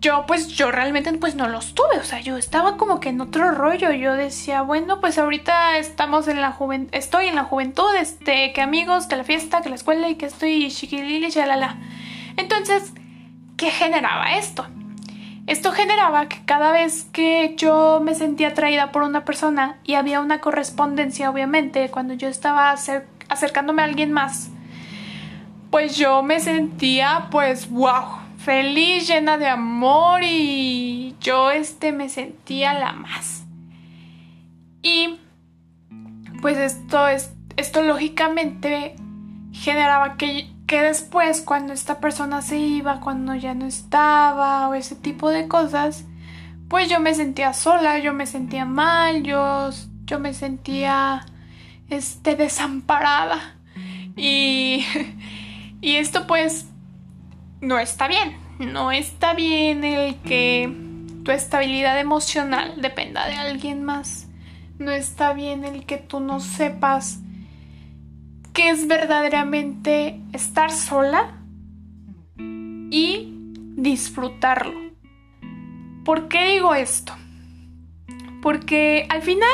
yo 0.00 0.26
pues 0.28 0.46
yo 0.46 0.70
realmente 0.70 1.12
pues 1.14 1.34
no 1.34 1.48
los 1.48 1.74
tuve, 1.74 1.98
o 1.98 2.04
sea, 2.04 2.20
yo 2.20 2.36
estaba 2.36 2.76
como 2.76 3.00
que 3.00 3.08
en 3.08 3.20
otro 3.20 3.50
rollo, 3.50 3.90
yo 3.90 4.14
decía, 4.14 4.62
bueno, 4.62 5.00
pues 5.00 5.18
ahorita 5.18 5.76
estamos 5.78 6.28
en 6.28 6.40
la 6.40 6.52
juventud, 6.52 6.94
estoy 6.94 7.26
en 7.26 7.34
la 7.34 7.42
juventud, 7.42 7.92
este, 8.00 8.52
que 8.52 8.60
amigos, 8.60 9.06
que 9.06 9.16
la 9.16 9.24
fiesta, 9.24 9.60
que 9.60 9.70
la 9.70 9.74
escuela 9.74 10.08
y 10.08 10.14
que 10.14 10.26
estoy 10.26 10.70
chiquilili, 10.70 11.32
chalala. 11.32 11.78
Entonces, 12.36 12.92
¿qué 13.56 13.72
generaba 13.72 14.36
esto? 14.36 14.68
Esto 15.48 15.72
generaba 15.72 16.28
que 16.28 16.44
cada 16.44 16.72
vez 16.72 17.06
que 17.10 17.54
yo 17.56 18.00
me 18.04 18.14
sentía 18.14 18.48
atraída 18.48 18.92
por 18.92 19.02
una 19.02 19.24
persona 19.24 19.78
y 19.82 19.94
había 19.94 20.20
una 20.20 20.42
correspondencia, 20.42 21.30
obviamente, 21.30 21.90
cuando 21.90 22.12
yo 22.12 22.28
estaba 22.28 22.70
acercándome 23.28 23.80
a 23.80 23.86
alguien 23.86 24.12
más, 24.12 24.50
pues 25.70 25.96
yo 25.96 26.22
me 26.22 26.40
sentía 26.40 27.28
pues 27.30 27.70
wow, 27.70 28.18
feliz, 28.36 29.08
llena 29.08 29.38
de 29.38 29.48
amor 29.48 30.20
y 30.22 31.16
yo 31.20 31.50
este 31.50 31.92
me 31.92 32.10
sentía 32.10 32.74
la 32.74 32.92
más. 32.92 33.44
Y 34.82 35.18
pues 36.42 36.58
esto 36.58 37.08
es 37.08 37.32
esto 37.56 37.82
lógicamente 37.82 38.96
generaba 39.52 40.16
que, 40.16 40.48
que 40.68 40.82
después 40.82 41.40
cuando 41.40 41.72
esta 41.72 41.98
persona 41.98 42.42
se 42.42 42.58
iba, 42.58 43.00
cuando 43.00 43.34
ya 43.34 43.54
no 43.54 43.66
estaba 43.66 44.68
o 44.68 44.74
ese 44.74 44.94
tipo 44.94 45.30
de 45.30 45.48
cosas, 45.48 46.04
pues 46.68 46.88
yo 46.88 47.00
me 47.00 47.14
sentía 47.14 47.52
sola, 47.54 47.98
yo 47.98 48.12
me 48.12 48.26
sentía 48.26 48.64
mal, 48.64 49.24
yo, 49.24 49.70
yo 50.04 50.20
me 50.20 50.32
sentía 50.32 51.26
este 51.90 52.36
desamparada 52.36 53.56
y 54.14 54.84
Y 55.80 55.96
esto 55.96 56.26
pues 56.26 56.66
no 57.60 57.78
está 57.78 58.08
bien. 58.08 58.36
No 58.58 58.90
está 58.90 59.34
bien 59.34 59.84
el 59.84 60.16
que 60.16 60.72
tu 61.24 61.30
estabilidad 61.30 61.98
emocional 62.00 62.80
dependa 62.80 63.26
de 63.28 63.34
alguien 63.34 63.84
más. 63.84 64.26
No 64.78 64.90
está 64.90 65.32
bien 65.32 65.64
el 65.64 65.86
que 65.86 65.98
tú 65.98 66.20
no 66.20 66.40
sepas 66.40 67.20
qué 68.58 68.70
es 68.70 68.88
verdaderamente 68.88 70.20
estar 70.32 70.72
sola 70.72 71.38
y 72.36 73.28
disfrutarlo. 73.76 74.90
¿Por 76.04 76.26
qué 76.26 76.54
digo 76.54 76.74
esto? 76.74 77.12
Porque 78.42 79.06
al 79.10 79.22
final 79.22 79.48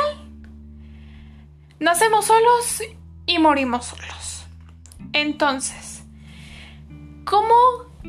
nacemos 1.78 2.24
solos 2.24 2.82
y 3.26 3.38
morimos 3.38 3.84
solos. 3.84 4.46
Entonces, 5.12 6.02
¿Cómo, 7.26 7.54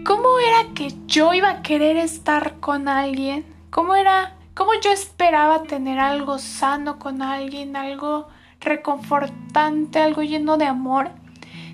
¿Cómo 0.05 0.39
era 0.39 0.73
que 0.73 0.93
yo 1.07 1.33
iba 1.33 1.49
a 1.49 1.61
querer 1.61 1.97
estar 1.97 2.61
con 2.61 2.87
alguien? 2.87 3.45
¿Cómo 3.69 3.95
era, 3.95 4.37
cómo 4.53 4.71
yo 4.81 4.91
esperaba 4.91 5.63
tener 5.63 5.99
algo 5.99 6.39
sano 6.39 6.99
con 6.99 7.21
alguien, 7.21 7.75
algo 7.75 8.29
reconfortante, 8.65 9.99
algo 9.99 10.23
lleno 10.23 10.57
de 10.57 10.65
amor? 10.65 11.11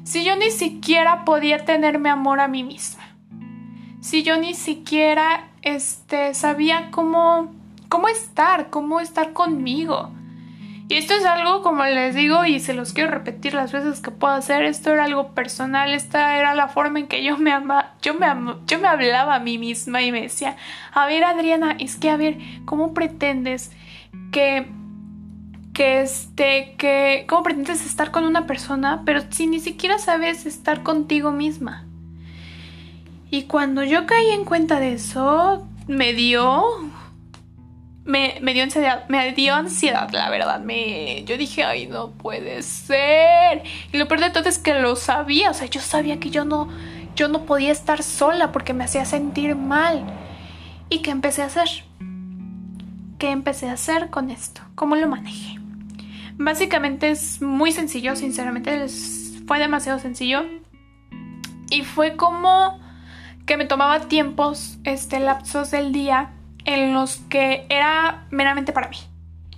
Si 0.03 0.23
yo 0.23 0.35
ni 0.35 0.51
siquiera 0.51 1.25
podía 1.25 1.65
tenerme 1.65 2.09
amor 2.09 2.39
a 2.39 2.47
mí 2.47 2.63
misma. 2.63 3.03
Si 4.01 4.23
yo 4.23 4.37
ni 4.37 4.53
siquiera 4.53 5.49
este, 5.61 6.33
sabía 6.33 6.89
cómo, 6.91 7.53
cómo 7.87 8.07
estar, 8.07 8.69
cómo 8.69 8.99
estar 8.99 9.33
conmigo. 9.33 10.11
Y 10.91 10.95
esto 10.95 11.13
es 11.13 11.23
algo, 11.23 11.61
como 11.61 11.85
les 11.85 12.15
digo, 12.15 12.43
y 12.43 12.59
se 12.59 12.73
los 12.73 12.91
quiero 12.91 13.11
repetir 13.11 13.53
las 13.53 13.71
veces 13.71 14.01
que 14.01 14.11
puedo 14.11 14.33
hacer, 14.33 14.63
esto 14.63 14.91
era 14.91 15.05
algo 15.05 15.29
personal, 15.29 15.93
esta 15.93 16.37
era 16.37 16.53
la 16.53 16.67
forma 16.67 16.99
en 16.99 17.07
que 17.07 17.23
yo 17.23 17.37
me 17.37 17.53
ama, 17.53 17.93
yo 18.01 18.13
me 18.13 18.27
yo 18.67 18.77
me 18.77 18.89
hablaba 18.89 19.35
a 19.35 19.39
mí 19.39 19.57
misma 19.57 20.01
y 20.01 20.11
me 20.11 20.23
decía, 20.23 20.57
a 20.91 21.05
ver 21.05 21.23
Adriana, 21.23 21.77
es 21.79 21.95
que 21.95 22.09
a 22.09 22.17
ver, 22.17 22.39
¿cómo 22.65 22.93
pretendes 22.93 23.71
que 24.33 24.67
que 25.73 26.01
este 26.01 26.75
que 26.77 27.25
cómo 27.27 27.43
pretendes 27.43 27.85
estar 27.85 28.11
con 28.11 28.25
una 28.25 28.45
persona, 28.47 29.03
pero 29.05 29.21
si 29.29 29.47
ni 29.47 29.59
siquiera 29.59 29.97
sabes 29.97 30.45
estar 30.45 30.83
contigo 30.83 31.31
misma? 31.31 31.85
Y 33.29 33.43
cuando 33.43 33.83
yo 33.83 34.05
caí 34.05 34.29
en 34.31 34.43
cuenta 34.43 34.79
de 34.79 34.93
eso, 34.93 35.65
me 35.87 36.13
dio 36.13 36.63
me, 38.03 38.53
dio 38.53 38.63
ansiedad, 38.63 39.07
me 39.07 39.31
dio 39.33 39.55
ansiedad, 39.55 40.09
la 40.11 40.29
verdad. 40.29 40.59
Me, 40.59 41.23
yo 41.23 41.37
dije, 41.37 41.63
ay, 41.63 41.87
no 41.87 42.11
puede 42.11 42.61
ser. 42.63 43.63
Y 43.91 43.97
lo 43.97 44.07
peor 44.07 44.21
de 44.21 44.29
todo 44.31 44.49
es 44.49 44.57
que 44.57 44.73
lo 44.73 44.95
sabía, 44.95 45.51
o 45.51 45.53
sea, 45.53 45.67
yo 45.67 45.79
sabía 45.79 46.19
que 46.19 46.29
yo 46.29 46.45
no, 46.45 46.69
yo 47.15 47.27
no 47.27 47.45
podía 47.45 47.71
estar 47.71 48.03
sola 48.03 48.51
porque 48.51 48.73
me 48.73 48.83
hacía 48.83 49.05
sentir 49.05 49.55
mal. 49.55 50.03
¿Y 50.89 50.99
qué 50.99 51.11
empecé 51.11 51.41
a 51.41 51.45
hacer? 51.45 51.69
¿Qué 53.17 53.31
empecé 53.31 53.69
a 53.69 53.73
hacer 53.73 54.09
con 54.09 54.31
esto? 54.31 54.61
¿Cómo 54.75 54.95
lo 54.95 55.07
manejé? 55.07 55.60
Básicamente 56.37 57.11
es 57.11 57.41
muy 57.41 57.71
sencillo, 57.71 58.15
sinceramente, 58.15 58.87
fue 59.47 59.59
demasiado 59.59 59.99
sencillo. 59.99 60.43
Y 61.69 61.83
fue 61.83 62.15
como 62.15 62.79
que 63.45 63.57
me 63.57 63.65
tomaba 63.65 64.01
tiempos, 64.01 64.77
este, 64.83 65.19
lapsos 65.19 65.71
del 65.71 65.91
día 65.91 66.31
en 66.65 66.93
los 66.93 67.17
que 67.29 67.65
era 67.69 68.25
meramente 68.29 68.71
para 68.71 68.89
mí. 68.89 68.97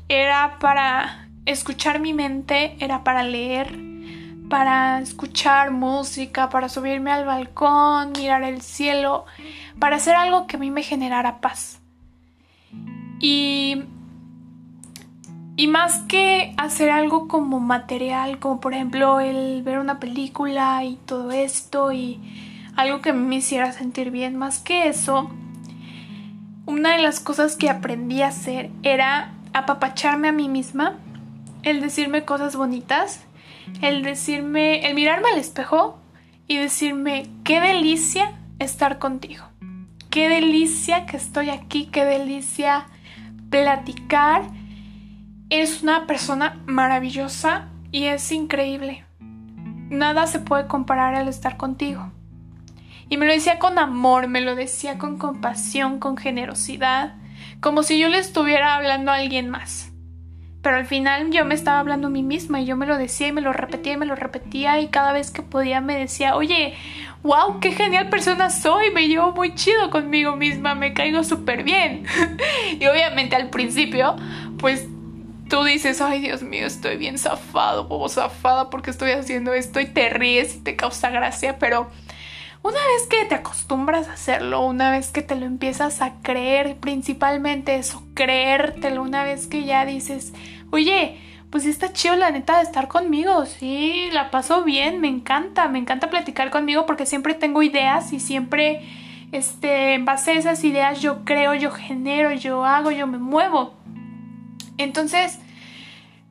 Era 0.08 0.58
para 0.60 1.28
escuchar 1.46 2.00
mi 2.00 2.14
mente, 2.14 2.76
era 2.80 3.04
para 3.04 3.24
leer, 3.24 3.78
para 4.50 5.00
escuchar 5.00 5.72
música, 5.72 6.50
para 6.50 6.70
subirme 6.70 7.12
al 7.12 7.26
balcón, 7.26 8.14
mirar 8.18 8.44
el 8.44 8.62
cielo, 8.62 9.26
para 9.80 9.98
hacer 9.98 10.16
algo 10.16 10.48
que 10.48 10.58
a 10.58 10.60
mí 10.60 10.72
me 10.72 10.84
generara 10.84 11.42
paz. 11.42 11.80
Y, 13.20 13.84
y 15.64 15.68
más 15.68 16.00
que 16.10 16.54
hacer 16.58 16.90
algo 16.90 17.30
como 17.30 17.62
material, 17.62 18.38
como 18.38 18.60
por 18.60 18.74
ejemplo 18.74 19.22
el 19.22 19.64
ver 19.64 19.80
una 19.80 19.98
película 19.98 20.84
y 20.84 20.98
todo 21.06 21.32
esto 21.32 21.94
y 21.94 22.20
algo 22.76 23.00
que 23.00 23.14
me 23.14 23.38
hiciera 23.38 23.72
sentir 23.72 24.12
bien, 24.12 24.36
más 24.36 24.60
que 24.60 24.90
eso, 24.90 25.32
una 26.66 26.98
de 26.98 27.02
las 27.02 27.22
cosas 27.22 27.56
que 27.56 27.70
aprendí 27.70 28.24
a 28.24 28.28
hacer 28.28 28.72
era 28.84 29.36
apapacharme 29.54 30.28
a 30.28 30.34
mí 30.34 30.50
misma, 30.50 30.98
el 31.62 31.80
decirme 31.80 32.26
cosas 32.26 32.58
bonitas, 32.58 33.24
el 33.82 34.04
decirme, 34.04 34.86
el 34.86 34.96
mirarme 34.96 35.30
al 35.30 35.40
espejo 35.40 35.98
y 36.46 36.58
decirme, 36.58 37.30
qué 37.46 37.62
delicia 37.62 38.34
estar 38.60 39.00
contigo, 39.00 39.46
qué 40.10 40.28
delicia 40.28 41.06
que 41.06 41.16
estoy 41.16 41.52
aquí, 41.52 41.86
qué 41.86 42.04
delicia 42.04 42.88
platicar. 43.50 44.44
Eres 45.54 45.84
una 45.84 46.08
persona 46.08 46.60
maravillosa 46.66 47.68
y 47.92 48.06
es 48.06 48.32
increíble. 48.32 49.06
Nada 49.20 50.26
se 50.26 50.40
puede 50.40 50.66
comparar 50.66 51.14
al 51.14 51.28
estar 51.28 51.58
contigo. 51.58 52.12
Y 53.08 53.18
me 53.18 53.28
lo 53.28 53.34
decía 53.34 53.60
con 53.60 53.78
amor, 53.78 54.28
me 54.28 54.42
lo 54.42 54.56
decía 54.56 54.98
con 54.98 55.20
compasión, 55.20 56.00
con 56.00 56.18
generosidad, 56.18 57.18
como 57.60 57.84
si 57.84 58.00
yo 58.00 58.10
le 58.10 58.18
estuviera 58.18 58.76
hablando 58.76 59.12
a 59.12 59.18
alguien 59.18 59.52
más. 59.52 59.92
Pero 60.64 60.78
al 60.78 60.88
final 60.88 61.30
yo 61.30 61.46
me 61.46 61.54
estaba 61.54 61.78
hablando 61.78 62.08
a 62.08 62.10
mí 62.10 62.24
misma 62.24 62.60
y 62.60 62.66
yo 62.66 62.76
me 62.76 62.88
lo 62.88 62.98
decía 62.98 63.28
y 63.28 63.32
me 63.32 63.42
lo 63.42 63.54
repetía 63.54 63.94
y 63.94 63.98
me 63.98 64.08
lo 64.08 64.16
repetía 64.16 64.82
y 64.82 64.88
cada 64.88 65.14
vez 65.14 65.30
que 65.30 65.44
podía 65.44 65.82
me 65.82 66.00
decía, 66.00 66.36
oye, 66.36 66.74
wow, 67.22 67.60
qué 67.60 67.74
genial 67.74 68.10
persona 68.10 68.50
soy, 68.50 68.90
me 68.90 69.08
llevo 69.08 69.34
muy 69.34 69.54
chido 69.54 69.92
conmigo 69.92 70.36
misma, 70.36 70.74
me 70.74 70.96
caigo 70.96 71.24
súper 71.24 71.64
bien. 71.64 72.06
y 72.80 72.88
obviamente 72.88 73.36
al 73.36 73.52
principio, 73.52 74.16
pues 74.58 74.88
tú 75.54 75.64
dices, 75.64 76.02
ay 76.02 76.20
Dios 76.20 76.42
mío, 76.42 76.66
estoy 76.66 76.98
bien 76.98 77.20
zafado 77.20 77.86
o 77.88 78.10
zafada 78.10 78.72
porque 78.72 78.90
estoy 78.90 79.12
haciendo 79.12 79.54
esto 79.54 79.80
y 79.80 79.86
te 79.86 80.10
ríes 80.10 80.56
y 80.56 80.60
te 80.62 80.76
causa 80.76 81.12
gracia, 81.12 81.60
pero 81.60 81.92
una 82.64 82.80
vez 82.80 83.08
que 83.08 83.24
te 83.26 83.36
acostumbras 83.36 84.08
a 84.08 84.14
hacerlo, 84.14 84.66
una 84.66 84.90
vez 84.90 85.12
que 85.12 85.22
te 85.22 85.36
lo 85.36 85.46
empiezas 85.46 86.02
a 86.02 86.14
creer, 86.24 86.78
principalmente 86.78 87.76
eso, 87.76 88.04
creértelo, 88.16 89.04
una 89.04 89.24
vez 89.24 89.46
que 89.46 89.64
ya 89.64 89.86
dices, 89.86 90.34
oye, 90.72 91.22
pues 91.52 91.68
está 91.68 91.94
chido 91.94 92.16
la 92.16 92.32
neta 92.32 92.58
de 92.58 92.64
estar 92.64 92.88
conmigo, 92.88 93.46
sí, 93.46 94.10
la 94.12 94.32
paso 94.32 94.64
bien, 94.64 95.02
me 95.02 95.08
encanta, 95.08 95.68
me 95.68 95.78
encanta 95.78 96.10
platicar 96.10 96.50
conmigo 96.50 96.88
porque 96.88 97.06
siempre 97.06 97.36
tengo 97.36 97.62
ideas 97.62 98.12
y 98.12 98.20
siempre, 98.20 98.82
este, 99.32 99.94
en 99.94 100.06
base 100.06 100.32
a 100.32 100.40
esas 100.40 100.64
ideas 100.64 101.00
yo 101.00 101.24
creo, 101.26 101.54
yo 101.54 101.70
genero, 101.70 102.32
yo 102.32 102.66
hago, 102.66 102.90
yo 102.90 103.06
me 103.06 103.20
muevo. 103.20 103.83
Entonces, 104.78 105.40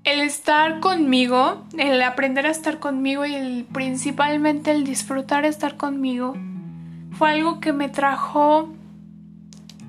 el 0.05 0.21
estar 0.21 0.81
conmigo, 0.81 1.65
el 1.79 2.03
aprender 2.03 2.47
a 2.47 2.51
estar 2.51 2.81
conmigo 2.81 3.25
y 3.25 3.35
el, 3.35 3.65
principalmente 3.73 4.73
el 4.73 4.85
disfrutar 4.85 5.45
estar 5.45 5.77
conmigo, 5.77 6.35
fue 7.13 7.31
algo 7.31 7.61
que 7.61 7.73
me 7.73 7.89
trajo, 7.89 8.73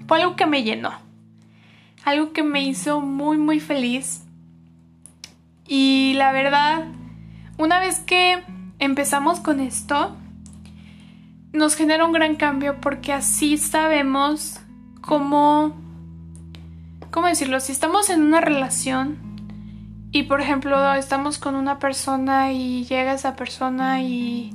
fue 0.07 0.21
algo 0.21 0.35
que 0.35 0.45
me 0.45 0.63
llenó, 0.63 0.91
algo 2.05 2.31
que 2.33 2.43
me 2.43 2.63
hizo 2.63 3.01
muy, 3.01 3.37
muy 3.37 3.59
feliz. 3.59 4.23
Y 5.67 6.13
la 6.15 6.31
verdad, 6.31 6.85
una 7.57 7.79
vez 7.79 7.99
que 7.99 8.43
empezamos 8.79 9.39
con 9.39 9.59
esto, 9.59 10.15
nos 11.53 11.75
genera 11.75 12.05
un 12.05 12.11
gran 12.11 12.35
cambio 12.35 12.81
porque 12.81 13.13
así 13.13 13.57
sabemos 13.57 14.59
cómo, 15.01 15.75
cómo 17.13 17.27
decirlo, 17.27 17.59
si 17.59 17.71
estamos 17.71 18.09
en 18.09 18.23
una 18.23 18.41
relación 18.41 19.19
y 20.11 20.23
por 20.23 20.41
ejemplo 20.41 20.93
estamos 20.95 21.37
con 21.37 21.53
una 21.53 21.77
persona 21.77 22.51
y 22.51 22.85
llega 22.85 23.13
esa 23.13 23.35
persona 23.35 24.01
y 24.01 24.51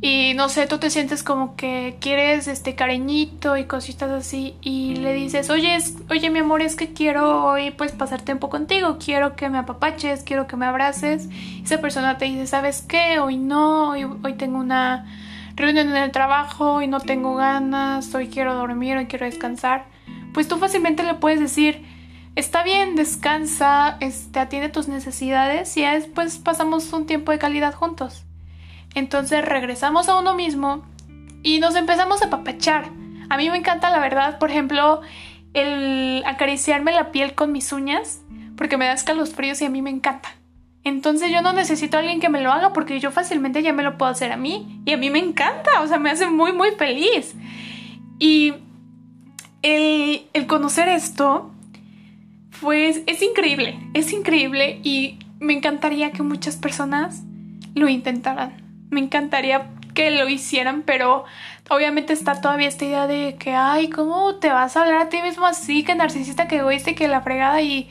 y 0.00 0.34
no 0.34 0.50
sé, 0.50 0.66
tú 0.66 0.78
te 0.78 0.90
sientes 0.90 1.22
como 1.22 1.56
que 1.56 1.96
quieres 1.98 2.46
este 2.46 2.74
cariñito 2.74 3.56
y 3.56 3.64
cositas 3.64 4.10
así 4.10 4.54
y 4.60 4.96
le 4.96 5.14
dices, 5.14 5.48
oye, 5.48 5.78
oye 6.10 6.28
mi 6.30 6.40
amor, 6.40 6.60
es 6.60 6.76
que 6.76 6.92
quiero 6.92 7.42
hoy 7.44 7.70
pues 7.70 7.92
pasar 7.92 8.20
tiempo 8.20 8.50
contigo, 8.50 8.98
quiero 9.02 9.34
que 9.34 9.48
me 9.48 9.56
apapaches, 9.56 10.22
quiero 10.22 10.46
que 10.46 10.56
me 10.56 10.66
abraces. 10.66 11.30
Esa 11.64 11.80
persona 11.80 12.18
te 12.18 12.26
dice, 12.26 12.46
¿sabes 12.46 12.82
qué? 12.82 13.18
Hoy 13.18 13.38
no, 13.38 13.90
hoy, 13.90 14.04
hoy 14.04 14.34
tengo 14.34 14.58
una 14.58 15.06
reunión 15.56 15.88
en 15.88 15.96
el 15.96 16.12
trabajo 16.12 16.82
y 16.82 16.86
no 16.86 17.00
tengo 17.00 17.34
ganas, 17.36 18.14
hoy 18.14 18.28
quiero 18.28 18.54
dormir, 18.54 18.98
hoy 18.98 19.06
quiero 19.06 19.24
descansar. 19.24 19.93
Pues 20.34 20.48
tú 20.48 20.58
fácilmente 20.58 21.04
le 21.04 21.14
puedes 21.14 21.40
decir, 21.40 21.82
está 22.34 22.64
bien, 22.64 22.96
descansa, 22.96 23.96
este, 24.00 24.40
atiende 24.40 24.68
tus 24.68 24.88
necesidades 24.88 25.74
y 25.76 25.82
después 25.82 26.38
pasamos 26.38 26.92
un 26.92 27.06
tiempo 27.06 27.32
de 27.32 27.38
calidad 27.38 27.72
juntos. 27.72 28.24
Entonces 28.94 29.44
regresamos 29.44 30.08
a 30.08 30.18
uno 30.18 30.34
mismo 30.34 30.84
y 31.44 31.60
nos 31.60 31.76
empezamos 31.76 32.20
a 32.22 32.30
papachar. 32.30 32.90
A 33.30 33.36
mí 33.36 33.48
me 33.48 33.56
encanta, 33.56 33.90
la 33.90 34.00
verdad, 34.00 34.38
por 34.38 34.50
ejemplo, 34.50 35.00
el 35.54 36.22
acariciarme 36.26 36.92
la 36.92 37.12
piel 37.12 37.34
con 37.34 37.52
mis 37.52 37.72
uñas, 37.72 38.20
porque 38.56 38.76
me 38.76 38.86
da 38.86 38.92
escalofríos 38.92 39.62
y 39.62 39.66
a 39.66 39.70
mí 39.70 39.82
me 39.82 39.90
encanta. 39.90 40.30
Entonces 40.82 41.30
yo 41.30 41.42
no 41.42 41.52
necesito 41.52 41.96
a 41.96 42.00
alguien 42.00 42.20
que 42.20 42.28
me 42.28 42.40
lo 42.40 42.52
haga 42.52 42.72
porque 42.72 43.00
yo 43.00 43.10
fácilmente 43.10 43.62
ya 43.62 43.72
me 43.72 43.82
lo 43.82 43.96
puedo 43.96 44.10
hacer 44.10 44.32
a 44.32 44.36
mí. 44.36 44.82
Y 44.84 44.92
a 44.92 44.96
mí 44.96 45.10
me 45.10 45.20
encanta, 45.20 45.80
o 45.80 45.86
sea, 45.86 45.98
me 45.98 46.10
hace 46.10 46.28
muy, 46.28 46.52
muy 46.52 46.72
feliz. 46.72 47.34
Y 48.18 48.52
el, 49.64 50.46
conocer 50.46 50.88
esto, 50.88 51.52
pues 52.60 53.00
es 53.06 53.22
increíble, 53.22 53.78
es 53.94 54.12
increíble 54.12 54.80
y 54.84 55.18
me 55.40 55.54
encantaría 55.54 56.12
que 56.12 56.22
muchas 56.22 56.56
personas 56.56 57.22
lo 57.74 57.88
intentaran 57.88 58.64
me 58.94 59.00
encantaría 59.00 59.70
que 59.92 60.10
lo 60.10 60.28
hicieran, 60.28 60.82
pero 60.82 61.24
obviamente 61.68 62.12
está 62.12 62.40
todavía 62.40 62.68
esta 62.68 62.84
idea 62.84 63.06
de 63.06 63.36
que, 63.38 63.52
ay, 63.52 63.90
¿cómo 63.90 64.36
te 64.36 64.48
vas 64.48 64.76
a 64.76 64.82
hablar 64.82 65.02
a 65.02 65.08
ti 65.08 65.20
mismo 65.22 65.46
así? 65.46 65.84
Que 65.84 65.94
narcisista, 65.94 66.48
que 66.48 66.58
egoísta 66.58 66.90
y 66.90 66.94
que 66.94 67.08
la 67.08 67.20
fregada 67.20 67.60
y... 67.60 67.88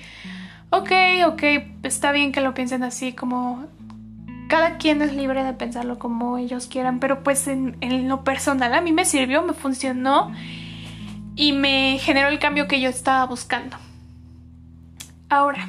Ok, 0.72 0.92
ok, 1.28 1.44
está 1.84 2.12
bien 2.12 2.32
que 2.32 2.42
lo 2.42 2.54
piensen 2.54 2.84
así, 2.84 3.14
como... 3.14 3.66
Cada 4.50 4.78
quien 4.78 5.02
es 5.02 5.14
libre 5.14 5.44
de 5.44 5.54
pensarlo 5.54 5.98
como 5.98 6.38
ellos 6.38 6.68
quieran, 6.68 7.00
pero 7.00 7.24
pues 7.24 7.48
en 7.48 8.08
lo 8.08 8.24
personal 8.24 8.74
a 8.74 8.82
mí 8.82 8.92
me 8.92 9.06
sirvió, 9.06 9.42
me 9.42 9.54
funcionó 9.54 10.32
y 11.36 11.54
me 11.54 12.00
generó 12.00 12.30
el 12.30 12.40
cambio 12.40 12.68
que 12.68 12.80
yo 12.82 12.90
estaba 12.90 13.26
buscando. 13.26 13.78
Ahora, 15.30 15.68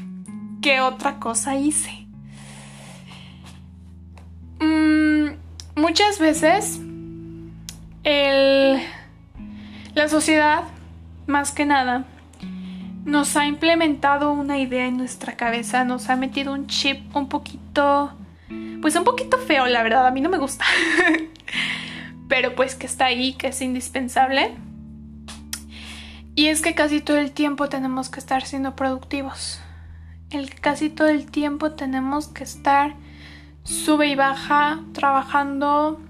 ¿qué 0.60 0.80
otra 0.80 1.18
cosa 1.18 1.56
hice? 1.56 2.00
muchas 5.76 6.18
veces 6.18 6.80
la 9.94 10.08
sociedad, 10.08 10.64
más 11.26 11.52
que 11.52 11.64
nada, 11.64 12.04
nos 13.04 13.36
ha 13.36 13.46
implementado 13.46 14.32
una 14.32 14.58
idea 14.58 14.86
en 14.86 14.96
nuestra 14.96 15.36
cabeza, 15.36 15.84
nos 15.84 16.10
ha 16.10 16.16
metido 16.16 16.52
un 16.52 16.66
chip 16.66 17.14
un 17.14 17.28
poquito, 17.28 18.12
pues 18.80 18.96
un 18.96 19.04
poquito 19.04 19.38
feo, 19.38 19.66
la 19.66 19.82
verdad, 19.82 20.06
a 20.06 20.10
mí 20.10 20.20
no 20.20 20.30
me 20.30 20.38
gusta, 20.38 20.64
pero 22.28 22.54
pues 22.54 22.74
que 22.74 22.86
está 22.86 23.06
ahí, 23.06 23.34
que 23.34 23.48
es 23.48 23.60
indispensable. 23.62 24.56
Y 26.34 26.48
es 26.48 26.62
que 26.62 26.74
casi 26.74 27.00
todo 27.00 27.18
el 27.18 27.32
tiempo 27.32 27.68
tenemos 27.68 28.08
que 28.08 28.18
estar 28.18 28.44
siendo 28.44 28.74
productivos. 28.74 29.60
El 30.30 30.54
casi 30.54 30.90
todo 30.90 31.08
el 31.08 31.30
tiempo 31.30 31.72
tenemos 31.72 32.28
que 32.28 32.42
estar 32.42 32.94
sube 33.62 34.08
y 34.08 34.14
baja, 34.14 34.80
trabajando, 34.92 36.00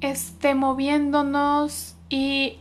este, 0.00 0.54
moviéndonos 0.54 1.96
y 2.08 2.58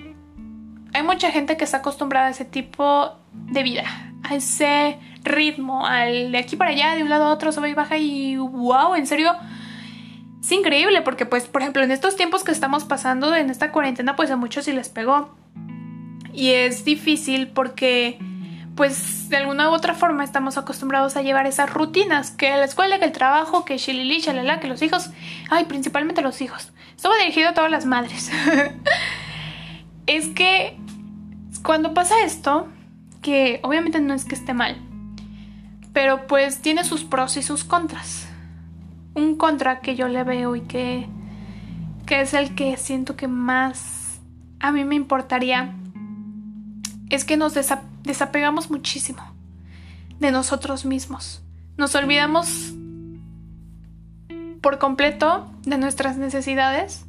hay 0.94 1.04
mucha 1.04 1.32
gente 1.32 1.58
que 1.58 1.66
está 1.66 1.78
acostumbrada 1.78 2.28
a 2.28 2.30
ese 2.32 2.46
tipo 2.46 3.12
de 3.34 3.64
vida, 3.64 3.84
a 4.24 4.36
ese 4.36 4.98
ritmo, 5.24 5.86
al 5.86 6.32
de 6.32 6.38
aquí 6.38 6.56
para 6.56 6.72
allá, 6.72 6.96
de 6.96 7.04
un 7.04 7.10
lado 7.10 7.26
a 7.26 7.34
otro, 7.34 7.52
sube 7.52 7.70
y 7.70 7.74
baja 7.74 7.98
y 7.98 8.38
wow, 8.38 8.96
en 8.96 9.06
serio, 9.06 9.34
es 10.42 10.52
increíble 10.52 11.02
porque 11.02 11.26
pues, 11.26 11.48
por 11.48 11.62
ejemplo, 11.62 11.84
en 11.84 11.92
estos 11.92 12.16
tiempos 12.16 12.44
que 12.44 12.52
estamos 12.52 12.86
pasando, 12.86 13.36
en 13.36 13.50
esta 13.50 13.72
cuarentena, 13.72 14.16
pues 14.16 14.32
a 14.32 14.38
muchos 14.38 14.66
sí 14.66 14.72
les 14.72 14.90
pegó. 14.90 15.36
Y 16.36 16.52
es 16.52 16.84
difícil 16.84 17.48
porque 17.48 18.20
pues 18.76 19.30
de 19.30 19.38
alguna 19.38 19.70
u 19.70 19.74
otra 19.74 19.94
forma 19.94 20.24
estamos 20.24 20.58
acostumbrados 20.58 21.16
a 21.16 21.22
llevar 21.22 21.48
esas 21.48 21.74
rutinas, 21.74 22.32
que 22.32 22.50
la 22.50 22.66
escuela, 22.66 23.00
que 23.00 23.06
el 23.06 23.14
trabajo, 23.14 23.64
que 23.64 23.78
shilili, 23.78 24.22
chalala, 24.22 24.60
que 24.60 24.68
los 24.68 24.82
hijos, 24.82 25.12
ay, 25.50 25.66
principalmente 25.66 26.22
los 26.22 26.42
hijos. 26.42 26.74
Esto 26.96 27.10
va 27.10 27.16
dirigido 27.18 27.50
a 27.50 27.54
todas 27.54 27.72
las 27.72 27.86
madres. 27.86 28.30
es 30.08 30.28
que 30.28 30.78
cuando 31.64 31.94
pasa 31.94 32.16
esto, 32.24 32.68
que 33.22 33.60
obviamente 33.64 34.02
no 34.02 34.14
es 34.14 34.26
que 34.26 34.36
esté 34.36 34.54
mal, 34.54 34.78
pero 35.94 36.28
pues 36.28 36.62
tiene 36.62 36.84
sus 36.84 37.06
pros 37.06 37.38
y 37.38 37.44
sus 37.44 37.64
contras. 37.64 38.28
Un 39.14 39.38
contra 39.38 39.80
que 39.80 39.96
yo 39.96 40.10
le 40.10 40.24
veo 40.24 40.58
y 40.58 40.62
que, 40.62 41.08
que 42.06 42.20
es 42.20 42.34
el 42.34 42.56
que 42.56 42.76
siento 42.76 43.16
que 43.16 43.30
más 43.30 44.20
a 44.60 44.74
mí 44.74 44.84
me 44.84 44.96
importaría 44.96 45.74
es 47.10 47.26
que 47.26 47.38
nos 47.38 47.54
desapegamos 48.04 48.70
muchísimo 48.70 49.24
de 50.20 50.32
nosotros 50.32 50.86
mismos. 50.86 51.42
Nos 51.78 51.94
olvidamos 51.96 52.74
por 54.62 54.80
completo 54.80 55.52
de 55.64 55.78
nuestras 55.78 56.18
necesidades. 56.18 57.06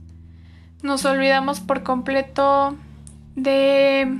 Nos 0.82 1.04
olvidamos 1.04 1.60
por 1.60 1.82
completo 1.82 2.76
de 3.34 4.18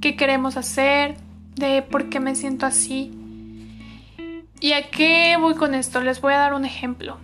qué 0.00 0.16
queremos 0.16 0.56
hacer, 0.56 1.16
de 1.56 1.82
por 1.82 2.08
qué 2.08 2.20
me 2.20 2.34
siento 2.34 2.66
así. 2.66 3.12
¿Y 4.60 4.72
a 4.72 4.90
qué 4.90 5.36
voy 5.40 5.54
con 5.54 5.74
esto? 5.74 6.00
Les 6.00 6.20
voy 6.20 6.34
a 6.34 6.38
dar 6.38 6.54
un 6.54 6.64
ejemplo. 6.64 7.18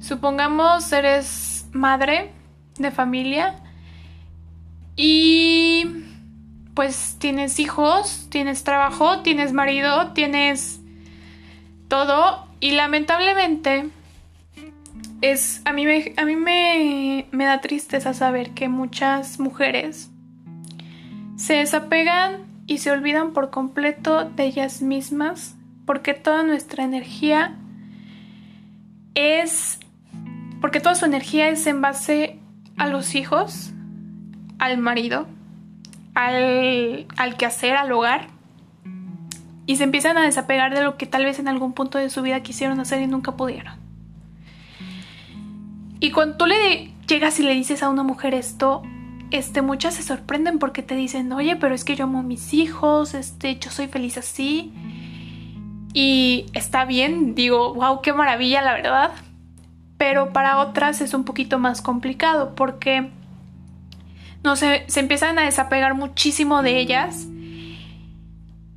Supongamos 0.00 0.92
eres 0.92 1.66
madre 1.72 2.32
de 2.78 2.90
familia 2.90 3.56
y 4.94 6.05
pues 6.76 7.16
tienes 7.18 7.58
hijos, 7.58 8.26
tienes 8.28 8.62
trabajo, 8.62 9.20
tienes 9.20 9.54
marido, 9.54 10.12
tienes 10.12 10.78
todo. 11.88 12.46
Y 12.60 12.72
lamentablemente 12.72 13.88
es 15.22 15.62
a 15.64 15.72
mí 15.72 15.86
me, 15.86 16.12
a 16.18 16.24
mí 16.26 16.36
me, 16.36 17.26
me 17.32 17.46
da 17.46 17.62
tristeza 17.62 18.12
saber 18.12 18.50
que 18.50 18.68
muchas 18.68 19.40
mujeres 19.40 20.10
se 21.36 21.54
desapegan 21.54 22.44
y 22.66 22.78
se 22.78 22.90
olvidan 22.90 23.32
por 23.32 23.48
completo 23.50 24.24
de 24.24 24.44
ellas 24.44 24.82
mismas 24.82 25.56
porque 25.86 26.12
toda 26.12 26.42
nuestra 26.42 26.84
energía 26.84 27.56
es 29.14 29.80
porque 30.60 30.80
toda 30.80 30.94
su 30.94 31.06
energía 31.06 31.48
es 31.48 31.66
en 31.66 31.80
base 31.80 32.38
a 32.76 32.86
los 32.88 33.14
hijos, 33.14 33.72
al 34.58 34.76
marido, 34.76 35.26
al, 36.16 37.06
al 37.18 37.36
quehacer, 37.36 37.76
al 37.76 37.92
hogar, 37.92 38.28
y 39.66 39.76
se 39.76 39.84
empiezan 39.84 40.16
a 40.16 40.22
desapegar 40.22 40.74
de 40.74 40.82
lo 40.82 40.96
que 40.96 41.06
tal 41.06 41.24
vez 41.24 41.38
en 41.38 41.46
algún 41.46 41.74
punto 41.74 41.98
de 41.98 42.08
su 42.08 42.22
vida 42.22 42.40
quisieron 42.40 42.80
hacer 42.80 43.02
y 43.02 43.06
nunca 43.06 43.36
pudieron. 43.36 43.74
Y 46.00 46.10
cuando 46.12 46.38
tú 46.38 46.46
le, 46.46 46.90
llegas 47.06 47.38
y 47.38 47.42
le 47.42 47.52
dices 47.52 47.82
a 47.82 47.90
una 47.90 48.02
mujer 48.02 48.32
esto, 48.32 48.82
este, 49.30 49.60
muchas 49.60 49.94
se 49.94 50.02
sorprenden 50.02 50.58
porque 50.58 50.82
te 50.82 50.94
dicen, 50.94 51.30
oye, 51.32 51.56
pero 51.56 51.74
es 51.74 51.84
que 51.84 51.96
yo 51.96 52.04
amo 52.04 52.20
a 52.20 52.22
mis 52.22 52.54
hijos, 52.54 53.12
este, 53.12 53.58
yo 53.58 53.70
soy 53.70 53.88
feliz 53.88 54.16
así. 54.16 54.72
Y 55.92 56.46
está 56.54 56.86
bien, 56.86 57.34
digo, 57.34 57.74
wow, 57.74 58.00
qué 58.00 58.14
maravilla, 58.14 58.62
la 58.62 58.74
verdad. 58.74 59.10
Pero 59.98 60.32
para 60.32 60.58
otras 60.58 61.02
es 61.02 61.12
un 61.12 61.24
poquito 61.24 61.58
más 61.58 61.82
complicado 61.82 62.54
porque 62.54 63.10
no 64.46 64.54
se, 64.54 64.84
se 64.86 65.00
empiezan 65.00 65.40
a 65.40 65.42
desapegar 65.42 65.94
muchísimo 65.94 66.62
de 66.62 66.78
ellas 66.78 67.26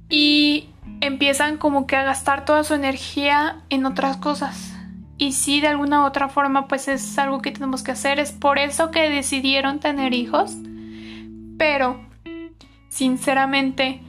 y 0.10 0.68
empiezan 1.00 1.58
como 1.58 1.86
que 1.86 1.96
a 1.96 2.04
gastar 2.04 2.44
toda 2.44 2.64
su 2.64 2.74
energía 2.74 3.62
en 3.70 3.86
otras 3.86 4.18
cosas. 4.18 4.74
Y 5.20 5.34
si 5.34 5.62
de 5.62 5.68
alguna 5.68 6.02
u 6.02 6.06
otra 6.06 6.28
forma 6.28 6.68
pues 6.68 6.88
es 6.88 7.20
algo 7.20 7.44
que 7.44 7.52
tenemos 7.52 7.84
que 7.84 7.92
hacer, 7.92 8.20
es 8.20 8.32
por 8.32 8.58
eso 8.58 8.90
que 8.90 9.12
decidieron 9.12 9.80
tener 9.80 10.16
hijos. 10.16 10.58
Pero, 11.60 12.04
sinceramente, 12.88 14.02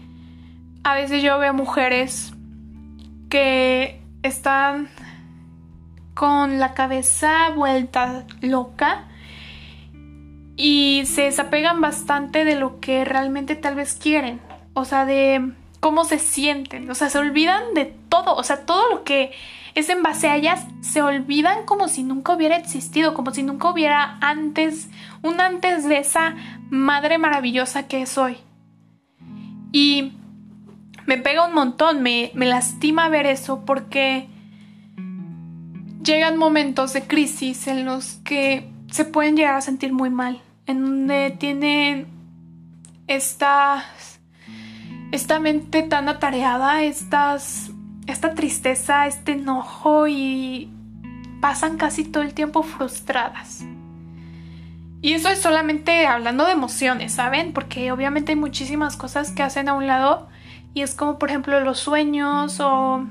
a 0.82 0.94
veces 0.94 1.22
yo 1.22 1.38
veo 1.38 1.52
mujeres 1.52 2.32
que 3.28 4.00
están 4.22 4.88
con 6.14 6.58
la 6.58 6.72
cabeza 6.72 7.50
vuelta 7.54 8.24
loca 8.40 9.09
y 10.60 11.06
se 11.06 11.22
desapegan 11.22 11.80
bastante 11.80 12.44
de 12.44 12.54
lo 12.54 12.80
que 12.80 13.06
realmente 13.06 13.56
tal 13.56 13.76
vez 13.76 13.94
quieren. 13.94 14.40
O 14.74 14.84
sea, 14.84 15.06
de 15.06 15.52
cómo 15.80 16.04
se 16.04 16.18
sienten. 16.18 16.90
O 16.90 16.94
sea, 16.94 17.08
se 17.08 17.18
olvidan 17.18 17.72
de 17.72 17.86
todo. 17.86 18.34
O 18.36 18.42
sea, 18.42 18.66
todo 18.66 18.90
lo 18.90 19.02
que 19.02 19.32
es 19.74 19.88
en 19.88 20.02
base 20.02 20.28
a 20.28 20.36
ellas, 20.36 20.66
se 20.82 21.00
olvidan 21.00 21.64
como 21.64 21.88
si 21.88 22.02
nunca 22.02 22.34
hubiera 22.34 22.56
existido, 22.56 23.14
como 23.14 23.32
si 23.32 23.42
nunca 23.42 23.70
hubiera 23.70 24.18
antes, 24.20 24.90
un 25.22 25.40
antes 25.40 25.88
de 25.88 25.96
esa 25.98 26.34
madre 26.68 27.16
maravillosa 27.16 27.88
que 27.88 28.04
soy. 28.04 28.36
Y 29.72 30.12
me 31.06 31.16
pega 31.16 31.46
un 31.46 31.54
montón, 31.54 32.02
me, 32.02 32.32
me 32.34 32.44
lastima 32.44 33.08
ver 33.08 33.24
eso 33.24 33.64
porque 33.64 34.28
llegan 36.04 36.36
momentos 36.36 36.92
de 36.92 37.06
crisis 37.06 37.66
en 37.66 37.86
los 37.86 38.16
que 38.24 38.68
se 38.90 39.06
pueden 39.06 39.36
llegar 39.36 39.54
a 39.54 39.60
sentir 39.62 39.92
muy 39.92 40.10
mal, 40.10 40.42
en 40.70 40.82
donde 40.82 41.36
tienen 41.38 42.06
esta, 43.06 43.84
esta 45.12 45.40
mente 45.40 45.82
tan 45.82 46.08
atareada, 46.08 46.82
estas 46.82 47.70
esta 48.10 48.34
tristeza, 48.34 49.06
este 49.06 49.32
enojo 49.32 50.08
y 50.08 50.70
pasan 51.40 51.76
casi 51.76 52.04
todo 52.04 52.22
el 52.22 52.34
tiempo 52.34 52.62
frustradas. 52.62 53.64
Y 55.02 55.14
eso 55.14 55.28
es 55.30 55.40
solamente 55.40 56.06
hablando 56.06 56.44
de 56.44 56.52
emociones, 56.52 57.12
¿saben? 57.12 57.52
Porque 57.52 57.90
obviamente 57.90 58.32
hay 58.32 58.36
muchísimas 58.36 58.96
cosas 58.96 59.30
que 59.30 59.42
hacen 59.42 59.68
a 59.68 59.74
un 59.74 59.86
lado 59.86 60.28
y 60.74 60.82
es 60.82 60.94
como 60.94 61.18
por 61.18 61.30
ejemplo 61.30 61.58
los 61.60 61.78
sueños 61.78 62.60
o 62.60 63.06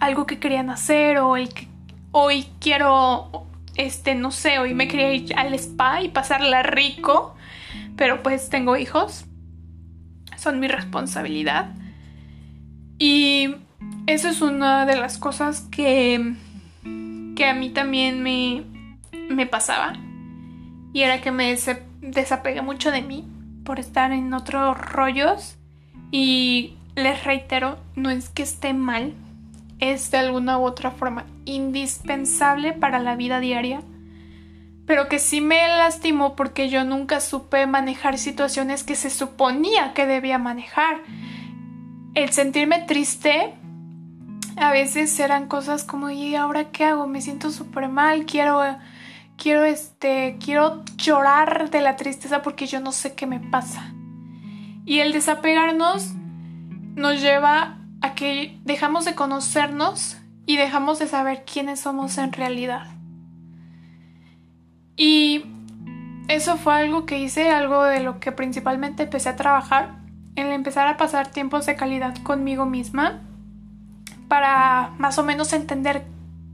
algo 0.00 0.26
que 0.26 0.40
querían 0.40 0.70
hacer 0.70 1.18
o 1.18 1.36
el 1.36 1.48
que 1.50 1.68
hoy 2.10 2.46
quiero, 2.60 3.46
este, 3.80 4.14
no 4.14 4.30
sé, 4.30 4.58
hoy 4.58 4.74
me 4.74 4.88
quería 4.88 5.12
ir 5.12 5.34
al 5.36 5.54
spa 5.54 6.02
y 6.02 6.08
pasarla 6.10 6.62
rico, 6.62 7.34
pero 7.96 8.22
pues 8.22 8.50
tengo 8.50 8.76
hijos, 8.76 9.24
son 10.36 10.60
mi 10.60 10.68
responsabilidad. 10.68 11.74
Y 12.98 13.54
eso 14.06 14.28
es 14.28 14.42
una 14.42 14.84
de 14.84 14.96
las 14.96 15.16
cosas 15.16 15.62
que, 15.70 16.34
que 17.34 17.46
a 17.46 17.54
mí 17.54 17.70
también 17.70 18.22
me, 18.22 18.64
me 19.30 19.46
pasaba. 19.46 19.94
Y 20.92 21.00
era 21.00 21.22
que 21.22 21.30
me 21.30 21.56
desapegué 22.02 22.60
mucho 22.60 22.90
de 22.90 23.00
mí 23.00 23.26
por 23.64 23.80
estar 23.80 24.12
en 24.12 24.34
otros 24.34 24.76
rollos. 24.76 25.56
Y 26.10 26.74
les 26.96 27.24
reitero, 27.24 27.78
no 27.94 28.10
es 28.10 28.28
que 28.28 28.42
esté 28.42 28.74
mal, 28.74 29.14
es 29.80 30.10
de 30.10 30.18
alguna 30.18 30.58
u 30.58 30.64
otra 30.64 30.90
forma 30.90 31.24
indispensable 31.44 32.72
para 32.72 32.98
la 32.98 33.16
vida 33.16 33.40
diaria. 33.40 33.82
Pero 34.86 35.08
que 35.08 35.18
sí 35.18 35.40
me 35.40 35.66
lastimó 35.68 36.36
porque 36.36 36.68
yo 36.68 36.84
nunca 36.84 37.20
supe 37.20 37.66
manejar 37.66 38.18
situaciones 38.18 38.84
que 38.84 38.96
se 38.96 39.10
suponía 39.10 39.92
que 39.94 40.06
debía 40.06 40.38
manejar. 40.38 40.98
El 42.14 42.30
sentirme 42.30 42.80
triste 42.80 43.54
a 44.56 44.72
veces 44.72 45.18
eran 45.18 45.46
cosas 45.46 45.84
como, 45.84 46.10
¿y 46.10 46.34
ahora 46.34 46.70
qué 46.70 46.84
hago? 46.84 47.06
Me 47.06 47.20
siento 47.20 47.50
súper 47.50 47.88
mal, 47.88 48.26
quiero, 48.26 48.60
quiero, 49.36 49.64
este, 49.64 50.36
quiero 50.44 50.84
llorar 50.96 51.70
de 51.70 51.80
la 51.80 51.96
tristeza 51.96 52.42
porque 52.42 52.66
yo 52.66 52.80
no 52.80 52.92
sé 52.92 53.14
qué 53.14 53.26
me 53.26 53.40
pasa. 53.40 53.94
Y 54.84 54.98
el 54.98 55.12
desapegarnos 55.12 56.12
nos 56.96 57.20
lleva 57.20 57.79
a 58.00 58.14
que 58.14 58.58
dejamos 58.64 59.04
de 59.04 59.14
conocernos 59.14 60.18
y 60.46 60.56
dejamos 60.56 60.98
de 60.98 61.06
saber 61.06 61.44
quiénes 61.44 61.80
somos 61.80 62.18
en 62.18 62.32
realidad. 62.32 62.86
Y 64.96 65.44
eso 66.28 66.56
fue 66.56 66.74
algo 66.74 67.06
que 67.06 67.18
hice, 67.18 67.50
algo 67.50 67.84
de 67.84 68.00
lo 68.00 68.20
que 68.20 68.32
principalmente 68.32 69.04
empecé 69.04 69.28
a 69.28 69.36
trabajar, 69.36 69.98
en 70.36 70.46
empezar 70.52 70.86
a 70.86 70.96
pasar 70.96 71.30
tiempos 71.30 71.66
de 71.66 71.76
calidad 71.76 72.16
conmigo 72.22 72.66
misma 72.66 73.20
para 74.28 74.92
más 74.98 75.18
o 75.18 75.24
menos 75.24 75.52
entender 75.52 76.04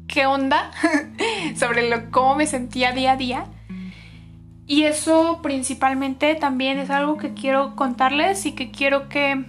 qué 0.08 0.26
onda 0.26 0.70
sobre 1.56 1.90
lo, 1.90 2.10
cómo 2.10 2.36
me 2.36 2.46
sentía 2.46 2.92
día 2.92 3.12
a 3.12 3.16
día. 3.16 3.46
Y 4.66 4.84
eso 4.84 5.40
principalmente 5.42 6.34
también 6.34 6.78
es 6.78 6.90
algo 6.90 7.18
que 7.18 7.34
quiero 7.34 7.76
contarles 7.76 8.46
y 8.46 8.52
que 8.52 8.70
quiero 8.70 9.08
que 9.08 9.44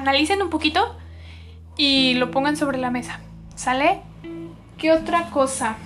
analicen 0.00 0.40
un 0.42 0.50
poquito 0.50 0.96
y 1.76 2.14
lo 2.14 2.30
pongan 2.30 2.56
sobre 2.56 2.78
la 2.78 2.90
mesa. 2.90 3.20
¿Sale? 3.54 4.00
¿Qué 4.78 4.92
otra 4.92 5.30
cosa? 5.30 5.76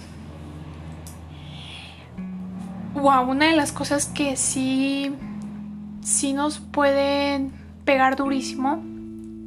Wow, 2.95 3.29
una 3.29 3.47
de 3.47 3.57
las 3.57 3.73
cosas 3.73 4.07
que 4.07 4.37
sí, 4.37 5.13
sí 6.01 6.33
nos 6.33 6.59
pueden 6.59 7.53
pegar 7.85 8.17
durísimo 8.17 8.83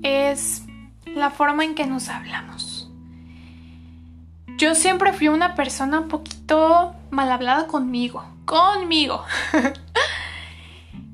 es 0.04 0.64
la 1.06 1.32
forma 1.32 1.64
en 1.64 1.74
que 1.74 1.88
nos 1.88 2.10
hablamos. 2.10 2.92
Yo 4.58 4.76
siempre 4.76 5.14
fui 5.14 5.30
una 5.30 5.56
persona 5.56 6.02
un 6.02 6.08
poquito 6.10 6.94
mal 7.10 7.32
hablada 7.32 7.68
conmigo, 7.68 8.26
conmigo. 8.46 9.24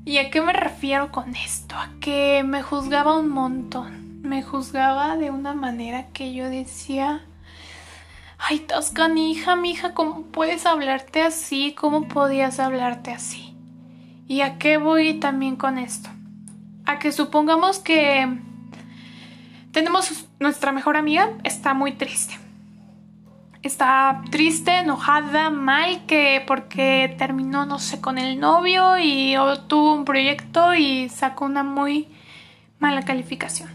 ¿Y 0.06 0.18
a 0.18 0.30
qué 0.30 0.42
me 0.42 0.52
refiero 0.52 1.10
con 1.10 1.34
esto? 1.34 1.76
A 1.76 1.88
que 1.98 2.42
me 2.44 2.62
juzgaba 2.62 3.18
un 3.18 3.30
montón. 3.30 4.20
Me 4.20 4.42
juzgaba 4.42 5.16
de 5.16 5.30
una 5.30 5.54
manera 5.54 6.08
que 6.08 6.34
yo 6.34 6.50
decía, 6.50 7.24
ay, 8.38 8.60
Tascanija, 8.60 9.56
mija, 9.56 9.94
¿cómo 9.94 10.24
puedes 10.24 10.66
hablarte 10.66 11.22
así? 11.22 11.74
¿Cómo 11.74 12.06
podías 12.06 12.60
hablarte 12.60 13.12
así? 13.12 13.56
¿Y 14.28 14.42
a 14.42 14.58
qué 14.58 14.76
voy 14.76 15.14
también 15.14 15.56
con 15.56 15.78
esto? 15.78 16.10
A 16.84 16.98
que 16.98 17.10
supongamos 17.10 17.78
que 17.78 18.28
tenemos 19.72 20.26
nuestra 20.38 20.70
mejor 20.72 20.98
amiga, 20.98 21.30
está 21.44 21.72
muy 21.72 21.92
triste. 21.92 22.43
Está 23.64 24.20
triste, 24.30 24.80
enojada, 24.80 25.48
mal, 25.48 26.04
que 26.04 26.44
porque 26.46 27.14
terminó, 27.16 27.64
no 27.64 27.78
sé, 27.78 27.98
con 27.98 28.18
el 28.18 28.38
novio 28.38 28.98
y 28.98 29.34
tuvo 29.68 29.94
un 29.94 30.04
proyecto 30.04 30.74
y 30.74 31.08
sacó 31.08 31.46
una 31.46 31.62
muy 31.62 32.06
mala 32.78 33.06
calificación. 33.06 33.70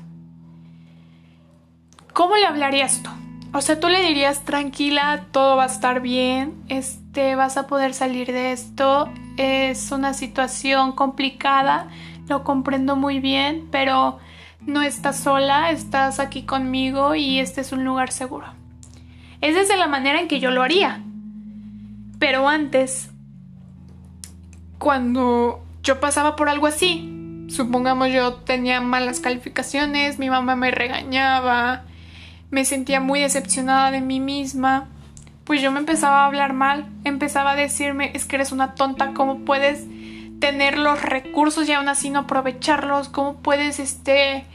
¿Cómo 2.14 2.36
le 2.36 2.46
hablarías 2.46 3.02
tú? 3.02 3.10
O 3.52 3.62
sea, 3.62 3.80
tú 3.80 3.90
le 3.90 4.04
dirías 4.04 4.46
tranquila, 4.46 5.26
todo 5.32 5.56
va 5.58 5.64
a 5.64 5.66
estar 5.66 6.02
bien, 6.02 6.64
este, 6.68 7.34
vas 7.34 7.58
a 7.58 7.66
poder 7.66 7.96
salir 7.96 8.32
de 8.32 8.52
esto, 8.52 9.12
es 9.38 9.92
una 9.92 10.14
situación 10.14 10.92
complicada, 10.92 11.88
lo 12.28 12.44
comprendo 12.44 12.96
muy 12.96 13.20
bien, 13.20 13.68
pero 13.72 14.20
no 14.62 14.84
estás 14.84 15.18
sola, 15.18 15.72
estás 15.72 16.20
aquí 16.20 16.44
conmigo 16.44 17.16
y 17.16 17.40
este 17.40 17.62
es 17.62 17.72
un 17.72 17.84
lugar 17.84 18.12
seguro. 18.12 18.59
Esa 19.42 19.62
es 19.62 19.70
la 19.70 19.88
manera 19.88 20.20
en 20.20 20.28
que 20.28 20.40
yo 20.40 20.52
lo 20.52 20.64
haría. 20.64 21.02
Pero 22.20 22.48
antes, 22.50 23.10
cuando 24.78 25.64
yo 25.84 26.00
pasaba 26.00 26.36
por 26.36 26.50
algo 26.50 26.68
así, 26.68 27.46
supongamos 27.50 28.10
yo 28.10 28.36
tenía 28.36 28.82
malas 28.82 29.20
calificaciones, 29.20 30.20
mi 30.20 30.30
mamá 30.30 30.56
me 30.56 30.72
regañaba, 30.72 31.84
me 32.52 32.66
sentía 32.66 33.00
muy 33.00 33.22
decepcionada 33.22 33.92
de 33.92 34.02
mí 34.02 34.20
misma, 34.20 34.90
pues 35.46 35.62
yo 35.62 35.72
me 35.72 35.80
empezaba 35.80 36.24
a 36.24 36.26
hablar 36.28 36.54
mal, 36.54 36.88
empezaba 37.06 37.52
a 37.52 37.56
decirme, 37.56 38.12
es 38.14 38.26
que 38.26 38.36
eres 38.36 38.52
una 38.52 38.76
tonta, 38.76 39.14
¿cómo 39.14 39.46
puedes 39.46 39.86
tener 40.40 40.78
los 40.78 41.02
recursos 41.02 41.68
y 41.68 41.74
aún 41.74 41.90
así 41.90 42.10
no 42.10 42.20
aprovecharlos? 42.20 43.10
¿Cómo 43.10 43.42
puedes, 43.42 43.80
este, 43.80 44.46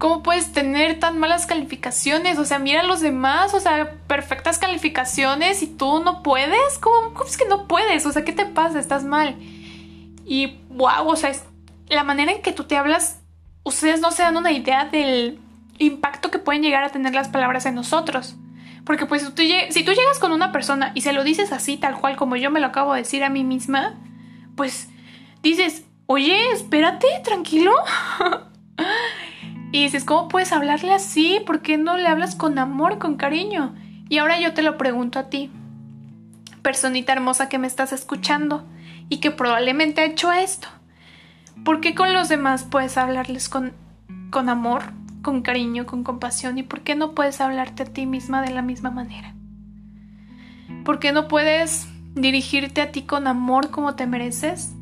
¿Cómo 0.00 0.22
puedes 0.22 0.50
tener 0.52 0.98
tan 0.98 1.18
malas 1.18 1.44
calificaciones? 1.44 2.38
O 2.38 2.46
sea, 2.46 2.58
mira 2.58 2.80
a 2.80 2.84
los 2.84 3.02
demás, 3.02 3.52
o 3.52 3.60
sea, 3.60 3.98
perfectas 4.06 4.56
calificaciones 4.56 5.62
y 5.62 5.66
tú 5.66 6.02
no 6.02 6.22
puedes. 6.22 6.78
¿Cómo, 6.80 7.22
es 7.22 7.36
que 7.36 7.44
no 7.44 7.68
puedes? 7.68 8.06
O 8.06 8.12
sea, 8.12 8.24
¿qué 8.24 8.32
te 8.32 8.46
pasa? 8.46 8.80
Estás 8.80 9.04
mal. 9.04 9.36
Y 10.24 10.56
wow, 10.70 11.06
o 11.06 11.16
sea, 11.16 11.32
la 11.90 12.02
manera 12.02 12.32
en 12.32 12.40
que 12.40 12.52
tú 12.52 12.64
te 12.64 12.78
hablas, 12.78 13.20
ustedes 13.62 14.00
no 14.00 14.10
se 14.10 14.22
dan 14.22 14.38
una 14.38 14.52
idea 14.52 14.86
del 14.86 15.38
impacto 15.76 16.30
que 16.30 16.38
pueden 16.38 16.62
llegar 16.62 16.82
a 16.82 16.88
tener 16.88 17.12
las 17.12 17.28
palabras 17.28 17.66
en 17.66 17.74
nosotros. 17.74 18.36
Porque 18.86 19.04
pues 19.04 19.20
si 19.20 19.84
tú 19.84 19.92
llegas 19.92 20.18
con 20.18 20.32
una 20.32 20.50
persona 20.50 20.92
y 20.94 21.02
se 21.02 21.12
lo 21.12 21.24
dices 21.24 21.52
así, 21.52 21.76
tal 21.76 22.00
cual 22.00 22.16
como 22.16 22.36
yo 22.36 22.50
me 22.50 22.60
lo 22.60 22.68
acabo 22.68 22.94
de 22.94 23.02
decir 23.02 23.22
a 23.22 23.28
mí 23.28 23.44
misma, 23.44 24.00
pues 24.56 24.88
dices, 25.42 25.84
oye, 26.06 26.52
espérate, 26.52 27.06
tranquilo. 27.22 27.74
y 29.72 29.84
dices, 29.84 30.04
¿cómo 30.04 30.28
puedes 30.28 30.52
hablarle 30.52 30.92
así? 30.92 31.38
¿Por 31.46 31.62
qué 31.62 31.78
no 31.78 31.96
le 31.96 32.08
hablas 32.08 32.34
con 32.34 32.58
amor, 32.58 32.98
con 32.98 33.16
cariño? 33.16 33.74
Y 34.08 34.18
ahora 34.18 34.40
yo 34.40 34.52
te 34.52 34.62
lo 34.62 34.76
pregunto 34.76 35.18
a 35.18 35.30
ti, 35.30 35.50
personita 36.62 37.12
hermosa 37.12 37.48
que 37.48 37.58
me 37.58 37.68
estás 37.68 37.92
escuchando 37.92 38.66
y 39.08 39.18
que 39.18 39.30
probablemente 39.30 40.00
ha 40.00 40.06
hecho 40.06 40.32
esto. 40.32 40.68
¿Por 41.64 41.80
qué 41.80 41.94
con 41.94 42.12
los 42.12 42.28
demás 42.28 42.64
puedes 42.64 42.96
hablarles 42.96 43.48
con, 43.48 43.72
con 44.30 44.48
amor, 44.48 44.92
con 45.22 45.42
cariño, 45.42 45.86
con 45.86 46.02
compasión? 46.02 46.58
¿Y 46.58 46.62
por 46.62 46.80
qué 46.80 46.96
no 46.96 47.14
puedes 47.14 47.40
hablarte 47.40 47.84
a 47.84 47.86
ti 47.86 48.06
misma 48.06 48.42
de 48.42 48.50
la 48.50 48.62
misma 48.62 48.90
manera? 48.90 49.34
¿Por 50.84 50.98
qué 50.98 51.12
no 51.12 51.28
puedes 51.28 51.86
dirigirte 52.14 52.80
a 52.80 52.90
ti 52.90 53.02
con 53.02 53.28
amor 53.28 53.70
como 53.70 53.94
te 53.94 54.06
mereces? 54.06 54.72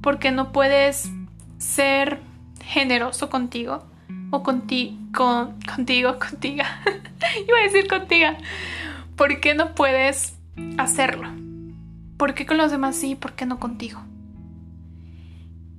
¿Por 0.00 0.18
qué 0.18 0.30
no 0.30 0.52
puedes 0.52 1.10
ser 1.58 2.20
generoso 2.62 3.30
contigo? 3.30 3.84
O 4.30 4.42
contigo, 4.42 4.96
con, 5.14 5.60
contigo, 5.62 6.18
contigo. 6.18 6.64
Iba 7.48 7.58
a 7.58 7.62
decir 7.62 7.88
contigo. 7.88 8.30
¿Por 9.16 9.40
qué 9.40 9.54
no 9.54 9.74
puedes 9.74 10.38
hacerlo? 10.76 11.28
¿Por 12.16 12.34
qué 12.34 12.46
con 12.46 12.56
los 12.56 12.70
demás 12.70 12.96
sí? 12.96 13.14
¿Por 13.14 13.32
qué 13.32 13.46
no 13.46 13.58
contigo? 13.58 14.02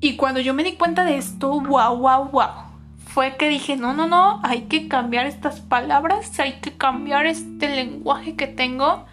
Y 0.02 0.16
cuando 0.16 0.40
yo 0.40 0.54
me 0.54 0.64
di 0.64 0.74
cuenta 0.74 1.04
de 1.04 1.18
esto, 1.18 1.60
wow, 1.60 1.98
wow, 1.98 2.30
wow, 2.30 2.70
fue 3.06 3.36
que 3.36 3.50
dije, 3.50 3.76
no, 3.76 3.94
no, 3.94 4.08
no, 4.08 4.40
hay 4.44 4.64
que 4.64 4.88
cambiar 4.88 5.26
estas 5.26 5.60
palabras, 5.60 6.40
hay 6.40 6.54
que 6.62 6.78
cambiar 6.78 7.26
este 7.26 7.68
lenguaje 7.68 8.36
que 8.36 8.48
tengo. 8.48 9.06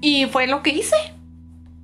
Y 0.00 0.26
fue 0.26 0.46
lo 0.46 0.62
que 0.62 0.70
hice. 0.70 0.96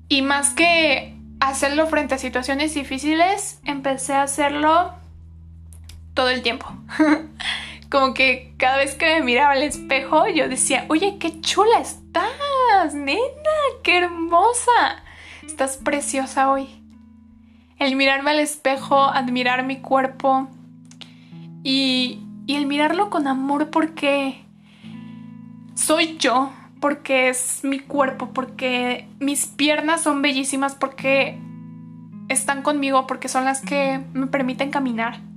Y 0.08 0.22
más 0.22 0.50
que 0.50 1.16
hacerlo 1.40 1.86
frente 1.86 2.14
a 2.14 2.18
situaciones 2.18 2.74
difíciles, 2.74 3.60
empecé 3.64 4.14
a 4.14 4.22
hacerlo 4.22 4.94
todo 6.20 6.28
el 6.28 6.42
tiempo. 6.42 6.66
Como 7.90 8.12
que 8.12 8.52
cada 8.58 8.76
vez 8.76 8.94
que 8.94 9.06
me 9.06 9.22
miraba 9.22 9.52
al 9.52 9.62
espejo, 9.62 10.28
yo 10.28 10.50
decía, 10.50 10.84
oye, 10.88 11.16
qué 11.18 11.40
chula 11.40 11.80
estás, 11.80 12.92
nena, 12.92 13.20
qué 13.82 13.96
hermosa. 13.96 15.02
Estás 15.46 15.78
preciosa 15.78 16.50
hoy 16.50 16.68
el 17.78 17.96
mirarme 17.96 18.32
al 18.32 18.38
espejo, 18.38 19.02
admirar 19.02 19.64
mi 19.64 19.78
cuerpo 19.78 20.48
y, 21.64 22.20
y 22.46 22.56
el 22.56 22.66
mirarlo 22.66 23.08
con 23.08 23.26
amor 23.26 23.70
porque 23.70 24.44
soy 25.74 26.18
yo, 26.18 26.52
porque 26.80 27.30
es 27.30 27.60
mi 27.64 27.78
cuerpo, 27.78 28.28
porque 28.34 29.08
mis 29.18 29.46
piernas 29.46 30.02
son 30.02 30.20
bellísimas, 30.20 30.74
porque 30.74 31.38
están 32.28 32.60
conmigo, 32.60 33.06
porque 33.06 33.28
son 33.28 33.46
las 33.46 33.62
que 33.62 34.04
me 34.12 34.26
permiten 34.26 34.70
caminar. 34.70 35.29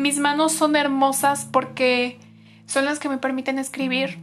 Mis 0.00 0.18
manos 0.18 0.52
son 0.52 0.76
hermosas 0.76 1.44
porque 1.44 2.18
son 2.64 2.86
las 2.86 2.98
que 2.98 3.10
me 3.10 3.18
permiten 3.18 3.58
escribir. 3.58 4.18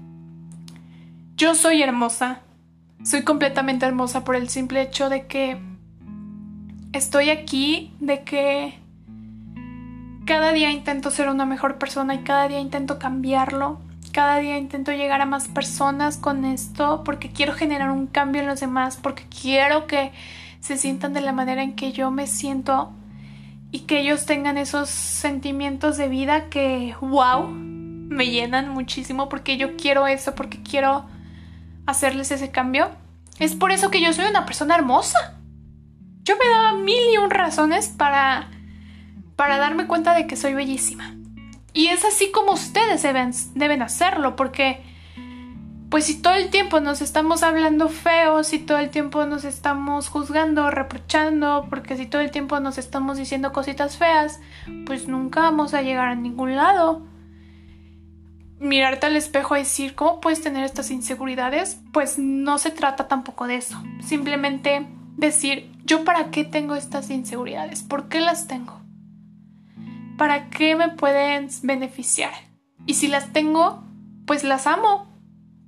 Yo 1.35 1.53
soy 1.53 1.83
hermosa. 1.83 2.39
Soy 3.03 3.21
completamente 3.21 3.85
hermosa 3.85 4.23
por 4.23 4.35
el 4.35 4.49
simple 4.49 4.81
hecho 4.81 5.07
de 5.07 5.27
que 5.27 5.61
estoy 6.93 7.29
aquí 7.29 7.93
de 7.99 8.23
que 8.23 8.79
cada 10.25 10.51
día 10.51 10.71
intento 10.71 11.11
ser 11.11 11.29
una 11.29 11.45
mejor 11.45 11.77
persona 11.77 12.15
y 12.15 12.23
cada 12.23 12.47
día 12.47 12.59
intento 12.59 12.97
cambiarlo. 12.97 13.79
Cada 14.11 14.37
día 14.39 14.57
intento 14.57 14.91
llegar 14.93 15.21
a 15.21 15.27
más 15.27 15.47
personas 15.47 16.17
con 16.17 16.43
esto 16.43 17.03
porque 17.05 17.29
quiero 17.29 17.53
generar 17.53 17.91
un 17.91 18.07
cambio 18.07 18.41
en 18.41 18.47
los 18.47 18.59
demás, 18.59 18.97
porque 18.97 19.25
quiero 19.29 19.85
que 19.85 20.11
se 20.59 20.75
sientan 20.75 21.13
de 21.13 21.21
la 21.21 21.33
manera 21.33 21.61
en 21.61 21.75
que 21.75 21.91
yo 21.91 22.09
me 22.09 22.25
siento 22.25 22.93
y 23.71 23.81
que 23.81 23.99
ellos 23.99 24.25
tengan 24.25 24.57
esos 24.57 24.89
sentimientos 24.89 25.97
de 25.97 26.07
vida 26.07 26.49
que, 26.49 26.95
wow, 27.01 27.47
me 27.47 28.27
llenan 28.27 28.69
muchísimo 28.69 29.29
porque 29.29 29.57
yo 29.57 29.75
quiero 29.75 30.07
eso, 30.07 30.35
porque 30.35 30.61
quiero 30.63 31.05
hacerles 31.85 32.31
ese 32.31 32.51
cambio. 32.51 32.89
Es 33.39 33.55
por 33.55 33.71
eso 33.71 33.91
que 33.91 34.01
yo 34.01 34.13
soy 34.13 34.25
una 34.25 34.45
persona 34.45 34.75
hermosa 34.75 35.37
yo 36.27 36.35
me 36.35 36.47
daba 36.49 36.73
mil 36.73 37.13
y 37.13 37.17
un 37.17 37.31
razones 37.31 37.87
para, 37.87 38.51
para 39.37 39.57
darme 39.57 39.87
cuenta 39.87 40.13
de 40.13 40.27
que 40.27 40.35
soy 40.35 40.53
bellísima. 40.53 41.15
Y 41.73 41.87
es 41.87 42.03
así 42.03 42.31
como 42.31 42.51
ustedes 42.51 43.01
deben, 43.01 43.31
deben 43.55 43.81
hacerlo, 43.81 44.35
porque 44.35 44.83
pues 45.89 46.05
si 46.05 46.21
todo 46.21 46.33
el 46.33 46.49
tiempo 46.49 46.81
nos 46.81 47.01
estamos 47.01 47.43
hablando 47.43 47.87
feos, 47.87 48.47
si 48.47 48.59
todo 48.59 48.77
el 48.77 48.89
tiempo 48.89 49.25
nos 49.25 49.45
estamos 49.45 50.09
juzgando, 50.09 50.69
reprochando, 50.69 51.65
porque 51.69 51.95
si 51.95 52.05
todo 52.05 52.21
el 52.21 52.31
tiempo 52.31 52.59
nos 52.59 52.77
estamos 52.77 53.17
diciendo 53.17 53.53
cositas 53.53 53.97
feas, 53.97 54.41
pues 54.85 55.07
nunca 55.07 55.41
vamos 55.41 55.73
a 55.73 55.81
llegar 55.81 56.09
a 56.09 56.15
ningún 56.15 56.57
lado. 56.57 57.07
Mirarte 58.59 59.05
al 59.05 59.15
espejo 59.15 59.55
y 59.55 59.59
decir, 59.59 59.95
¿cómo 59.95 60.19
puedes 60.19 60.41
tener 60.41 60.65
estas 60.65 60.91
inseguridades? 60.91 61.79
Pues 61.93 62.17
no 62.19 62.57
se 62.57 62.71
trata 62.71 63.07
tampoco 63.07 63.47
de 63.47 63.55
eso. 63.55 63.81
Simplemente 64.01 64.87
decir, 65.15 65.71
¿yo 65.85 66.03
para 66.03 66.31
qué 66.31 66.43
tengo 66.43 66.75
estas 66.75 67.09
inseguridades? 67.11 67.83
¿Por 67.83 68.09
qué 68.09 68.19
las 68.19 68.47
tengo? 68.47 68.81
¿Para 70.17 70.49
qué 70.49 70.75
me 70.75 70.89
pueden 70.89 71.47
beneficiar? 71.63 72.33
Y 72.85 72.95
si 72.95 73.07
las 73.07 73.31
tengo, 73.31 73.83
pues 74.25 74.43
las 74.43 74.67
amo, 74.67 75.06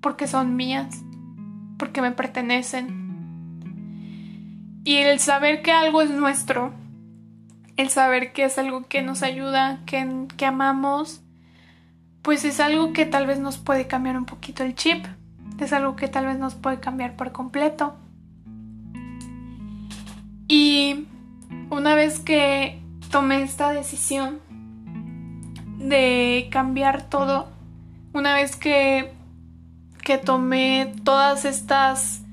porque 0.02 0.28
son 0.28 0.56
mías, 0.56 1.04
porque 1.78 2.02
me 2.02 2.12
pertenecen. 2.12 3.00
Y 4.84 4.97
el 4.97 5.20
saber 5.20 5.62
que 5.62 5.72
algo 5.72 6.02
es 6.02 6.10
nuestro, 6.10 6.74
el 7.78 7.89
saber 7.89 8.34
que 8.34 8.43
es 8.43 8.58
algo 8.58 8.88
que 8.88 9.02
nos 9.02 9.24
ayuda, 9.24 9.80
que, 9.86 10.28
que 10.38 10.45
amamos, 10.45 11.22
pues 12.22 12.45
es 12.45 12.60
algo 12.60 12.93
que 12.93 13.06
tal 13.06 13.28
vez 13.28 13.39
nos 13.39 13.58
puede 13.58 13.88
cambiar 13.88 14.18
un 14.18 14.26
poquito 14.26 14.64
el 14.64 14.76
chip, 14.76 15.06
es 15.60 15.74
algo 15.74 15.95
que 15.95 16.08
tal 16.08 16.26
vez 16.26 16.38
nos 16.38 16.56
puede 16.56 16.80
cambiar 16.80 17.16
por 17.16 17.32
completo. 17.32 17.95
Y 20.47 21.06
una 21.70 21.95
vez 21.95 22.20
que 22.20 22.82
tomé 23.12 23.43
esta 23.43 23.72
decisión 23.72 24.39
de 25.78 26.50
cambiar 26.52 27.10
todo, 27.10 27.47
una 28.14 28.34
vez 28.34 28.56
que, 28.56 29.14
que 30.10 30.18
tomé 30.18 30.91
todas 31.03 31.45
estas, 31.45 32.24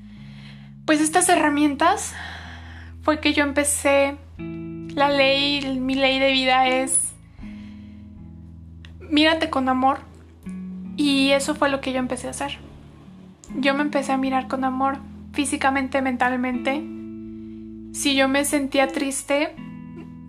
pues 0.87 0.99
estas 0.99 1.29
herramientas, 1.29 2.15
fue 3.03 3.19
que 3.19 3.33
yo 3.33 3.43
empecé, 3.43 4.17
la 4.39 5.09
ley, 5.09 5.79
mi 5.79 5.93
ley 5.93 6.17
de 6.17 6.31
vida 6.31 6.67
es, 6.67 7.13
mírate 9.11 9.51
con 9.51 9.69
amor. 9.69 9.99
Y 10.95 11.29
eso 11.33 11.53
fue 11.53 11.69
lo 11.69 11.79
que 11.79 11.93
yo 11.93 11.99
empecé 11.99 12.25
a 12.25 12.31
hacer. 12.31 12.57
Yo 13.59 13.75
me 13.75 13.83
empecé 13.83 14.11
a 14.11 14.17
mirar 14.17 14.47
con 14.47 14.63
amor, 14.63 14.97
físicamente, 15.33 16.01
mentalmente, 16.01 16.83
si 17.93 18.15
yo 18.15 18.27
me 18.27 18.43
sentía 18.43 18.87
triste, 18.87 19.55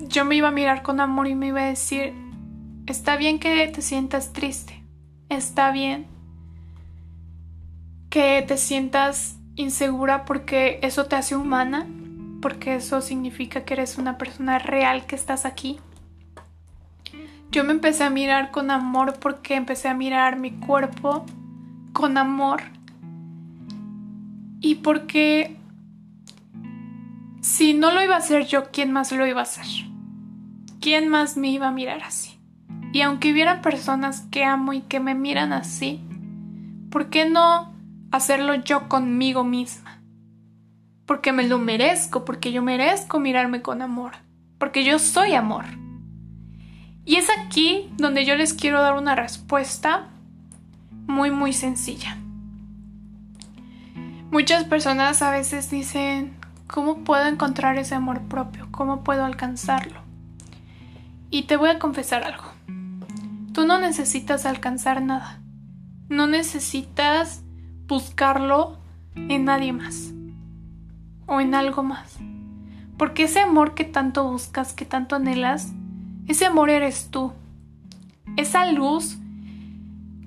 yo 0.01 0.27
me 0.27 0.35
iba 0.35 0.49
a 0.49 0.51
mirar 0.51 0.83
con 0.83 1.01
amor 1.01 1.29
y 1.29 1.35
me 1.35 1.47
iba 1.47 1.63
a 1.63 1.65
decir, 1.65 2.13
está 2.87 3.17
bien 3.17 3.39
que 3.39 3.67
te 3.69 3.81
sientas 3.81 4.35
triste, 4.35 4.85
está 5.31 5.71
bien 5.71 6.18
que 8.11 8.45
te 8.47 8.57
sientas 8.57 9.37
insegura 9.57 10.25
porque 10.25 10.79
eso 10.83 11.07
te 11.07 11.17
hace 11.17 11.37
humana, 11.37 11.87
porque 12.41 12.77
eso 12.77 13.01
significa 13.01 13.65
que 13.65 13.75
eres 13.75 13.99
una 13.99 14.19
persona 14.19 14.59
real 14.59 15.07
que 15.07 15.17
estás 15.17 15.45
aquí. 15.45 15.79
Yo 17.51 17.65
me 17.65 17.73
empecé 17.73 18.05
a 18.05 18.11
mirar 18.11 18.51
con 18.51 18.71
amor 18.71 19.19
porque 19.19 19.55
empecé 19.55 19.89
a 19.89 19.95
mirar 19.95 20.39
mi 20.39 20.53
cuerpo 20.53 21.25
con 21.93 22.19
amor 22.19 22.63
y 24.61 24.77
porque 24.77 25.57
si 27.41 27.75
no 27.75 27.93
lo 27.93 28.03
iba 28.03 28.15
a 28.15 28.19
hacer 28.19 28.47
yo, 28.47 28.71
¿quién 28.71 28.93
más 28.93 29.13
lo 29.13 29.27
iba 29.27 29.41
a 29.41 29.45
hacer? 29.45 29.67
¿Quién 30.81 31.09
más 31.09 31.37
me 31.37 31.49
iba 31.49 31.69
a 31.69 31.73
mirar 31.73 32.03
así? 32.03 32.39
Y 32.93 33.01
aunque 33.01 33.33
hubiera 33.33 33.63
personas 33.63 34.23
que 34.31 34.45
amo 34.45 34.73
y 34.73 34.83
que 34.83 35.01
me 35.01 35.15
miran 35.15 35.53
así, 35.53 36.01
¿por 36.91 37.09
qué 37.11 37.29
no 37.29 37.73
hacerlo 38.11 38.55
yo 38.55 38.89
conmigo 38.89 39.45
misma? 39.45 40.03
Porque 41.07 41.33
me 41.33 41.47
lo 41.47 41.59
merezco, 41.59 42.25
porque 42.25 42.53
yo 42.53 42.63
merezco 42.63 43.19
mirarme 43.21 43.63
con 43.63 43.83
amor, 43.83 44.13
porque 44.59 44.85
yo 44.85 44.99
soy 44.99 45.35
amor. 45.35 45.65
Y 47.05 47.17
es 47.17 47.29
aquí 47.31 47.91
donde 47.97 48.27
yo 48.27 48.37
les 48.37 48.53
quiero 48.53 48.83
dar 48.83 48.95
una 48.95 49.15
respuesta 49.15 50.09
muy, 51.07 51.31
muy 51.31 51.55
sencilla. 51.55 52.19
Muchas 54.31 54.65
personas 54.65 55.23
a 55.23 55.31
veces 55.31 55.71
dicen, 55.71 56.37
¿cómo 56.67 57.05
puedo 57.05 57.27
encontrar 57.27 57.79
ese 57.79 57.95
amor 57.95 58.21
propio? 58.29 58.69
¿Cómo 58.71 59.03
puedo 59.03 59.25
alcanzarlo? 59.25 60.03
Y 61.31 61.45
te 61.45 61.57
voy 61.57 61.71
a 61.71 61.79
confesar 61.79 62.25
algo. 62.25 62.45
Tú 63.55 63.67
no 63.67 63.79
necesitas 63.79 64.45
alcanzar 64.45 65.01
nada. 65.01 65.41
No 66.11 66.27
necesitas 66.27 67.43
buscarlo 67.89 68.79
en 69.17 69.47
nadie 69.47 69.73
más. 69.73 70.13
O 71.27 71.41
en 71.41 71.55
algo 71.55 71.83
más. 71.83 72.19
Porque 72.97 73.25
ese 73.25 73.41
amor 73.41 73.75
que 73.75 73.85
tanto 73.85 74.31
buscas, 74.31 74.73
que 74.73 74.85
tanto 74.85 75.17
anhelas, 75.17 75.73
ese 76.27 76.47
amor 76.47 76.71
eres 76.71 77.11
tú. 77.11 77.33
Esa 78.37 78.71
luz 78.71 79.19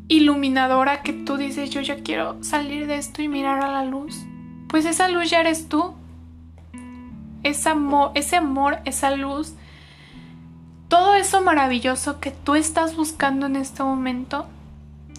iluminadora 0.07 1.03
que 1.03 1.13
tú 1.13 1.37
dices 1.37 1.69
yo 1.69 1.79
ya 1.79 2.03
quiero 2.03 2.43
salir 2.43 2.87
de 2.87 2.97
esto 2.97 3.21
y 3.21 3.27
mirar 3.27 3.61
a 3.61 3.71
la 3.71 3.85
luz. 3.85 4.25
Pues 4.67 4.85
esa 4.85 5.07
luz 5.07 5.29
ya 5.29 5.39
eres 5.39 5.69
tú. 5.69 5.93
Ese 7.43 7.69
amor, 7.69 8.11
ese 8.15 8.35
amor, 8.35 8.79
esa 8.85 9.15
luz, 9.15 9.55
todo 10.91 11.15
eso 11.15 11.41
maravilloso 11.41 12.19
que 12.19 12.31
tú 12.31 12.55
estás 12.55 12.97
buscando 12.97 13.45
en 13.45 13.55
este 13.55 13.81
momento, 13.81 14.45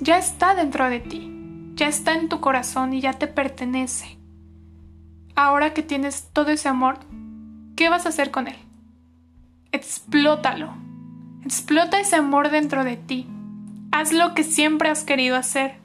ya 0.00 0.18
está 0.18 0.54
dentro 0.54 0.88
de 0.90 1.00
ti, 1.00 1.41
ya 1.74 1.88
está 1.88 2.14
en 2.14 2.28
tu 2.28 2.40
corazón 2.40 2.92
y 2.92 3.00
ya 3.00 3.14
te 3.14 3.26
pertenece. 3.26 4.18
Ahora 5.34 5.72
que 5.72 5.82
tienes 5.82 6.28
todo 6.32 6.50
ese 6.50 6.68
amor, 6.68 6.98
¿qué 7.76 7.88
vas 7.88 8.06
a 8.06 8.10
hacer 8.10 8.30
con 8.30 8.48
él? 8.48 8.56
Explótalo. 9.72 10.74
Explota 11.44 11.98
ese 11.98 12.16
amor 12.16 12.50
dentro 12.50 12.84
de 12.84 12.96
ti. 12.96 13.26
Haz 13.90 14.12
lo 14.12 14.34
que 14.34 14.44
siempre 14.44 14.90
has 14.90 15.04
querido 15.04 15.36
hacer. 15.36 15.76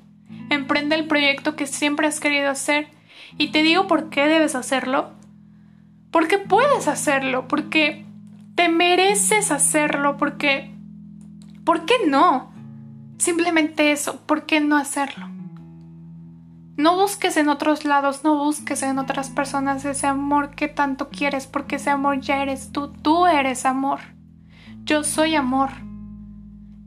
Emprende 0.49 0.95
el 0.95 1.07
proyecto 1.07 1.55
que 1.55 1.67
siempre 1.67 2.07
has 2.07 2.19
querido 2.19 2.49
hacer. 2.49 2.89
Y 3.37 3.51
te 3.51 3.63
digo 3.63 3.87
por 3.87 4.09
qué 4.09 4.27
debes 4.27 4.55
hacerlo. 4.55 5.11
Porque 6.11 6.37
puedes 6.37 6.87
hacerlo, 6.87 7.47
porque 7.47 8.05
te 8.55 8.69
mereces 8.69 9.51
hacerlo, 9.51 10.17
porque... 10.17 10.73
¿Por 11.63 11.85
qué 11.85 11.95
no? 12.07 12.51
Simplemente 13.17 13.91
eso, 13.91 14.21
¿por 14.25 14.45
qué 14.45 14.61
no 14.61 14.77
hacerlo? 14.77 15.36
No 16.77 16.95
busques 16.95 17.37
en 17.37 17.49
otros 17.49 17.85
lados, 17.85 18.23
no 18.23 18.37
busques 18.37 18.83
en 18.83 18.99
otras 18.99 19.31
personas 19.31 19.83
ese 19.83 20.05
amor 20.05 20.51
que 20.51 20.67
tanto 20.67 21.09
quieres, 21.09 21.47
porque 21.47 21.77
ese 21.77 21.89
amor 21.89 22.21
ya 22.21 22.43
eres 22.43 22.71
tú, 22.71 22.93
tú 22.93 23.25
eres 23.25 23.65
amor. 23.65 23.99
Yo 24.83 25.03
soy 25.03 25.33
amor. 25.33 25.71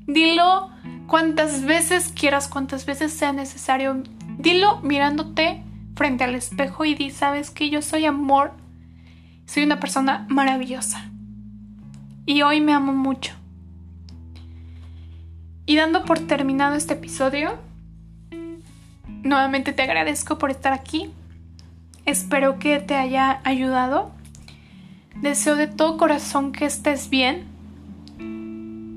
Dilo 0.07 0.70
cuantas 1.09 1.64
veces 1.64 2.12
quieras, 2.14 2.47
cuantas 2.47 2.86
veces 2.86 3.12
sea 3.12 3.32
necesario. 3.32 4.05
Dilo 4.38 4.80
mirándote 4.82 5.64
frente 5.97 6.22
al 6.22 6.36
espejo 6.36 6.84
y 6.84 6.95
di, 6.95 7.11
sabes 7.11 7.51
que 7.51 7.68
yo 7.68 7.82
soy 7.82 8.07
amor. 8.07 8.53
Soy 9.45 9.64
una 9.64 9.80
persona 9.80 10.24
maravillosa. 10.28 11.11
Y 12.26 12.43
hoy 12.43 12.61
me 12.61 12.72
amo 12.72 12.93
mucho. 12.93 13.34
Y 15.66 15.74
dando 15.74 16.05
por 16.05 16.20
terminado 16.20 16.76
este 16.76 16.95
episodio, 16.95 17.59
Nuevamente 19.23 19.73
te 19.73 19.83
agradezco 19.83 20.39
por 20.39 20.51
estar 20.51 20.73
aquí. 20.73 21.11
Espero 22.07 22.59
que 22.59 22.81
te 22.81 22.95
haya 22.97 23.41
ayudado. 23.45 24.12
Deseo 25.16 25.57
de 25.57 25.66
todo 25.66 25.99
corazón 25.99 26.53
que 26.53 26.64
estés 26.64 27.11
bien 27.11 27.45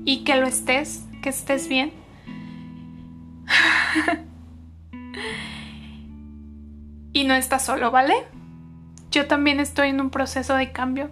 y 0.06 0.24
que 0.24 0.36
lo 0.36 0.46
estés, 0.46 1.04
que 1.22 1.28
estés 1.28 1.68
bien. 1.68 1.92
y 7.12 7.24
no 7.24 7.34
estás 7.34 7.66
solo, 7.66 7.90
¿vale? 7.90 8.14
Yo 9.10 9.26
también 9.26 9.60
estoy 9.60 9.90
en 9.90 10.00
un 10.00 10.08
proceso 10.10 10.54
de 10.56 10.72
cambio. 10.72 11.10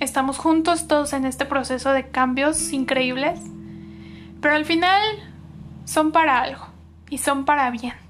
Estamos 0.00 0.38
juntos 0.38 0.88
todos 0.88 1.12
en 1.12 1.26
este 1.26 1.44
proceso 1.44 1.92
de 1.92 2.08
cambios 2.08 2.72
increíbles, 2.72 3.38
pero 4.40 4.54
al 4.54 4.64
final 4.64 5.02
son 5.84 6.10
para 6.10 6.40
algo 6.40 6.66
y 7.10 7.18
son 7.18 7.44
para 7.44 7.70
bien. 7.70 8.09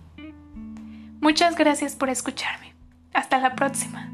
Muchas 1.20 1.56
gracias 1.56 1.96
por 1.96 2.08
escucharme. 2.08 2.74
Hasta 3.12 3.38
la 3.38 3.54
próxima. 3.54 4.10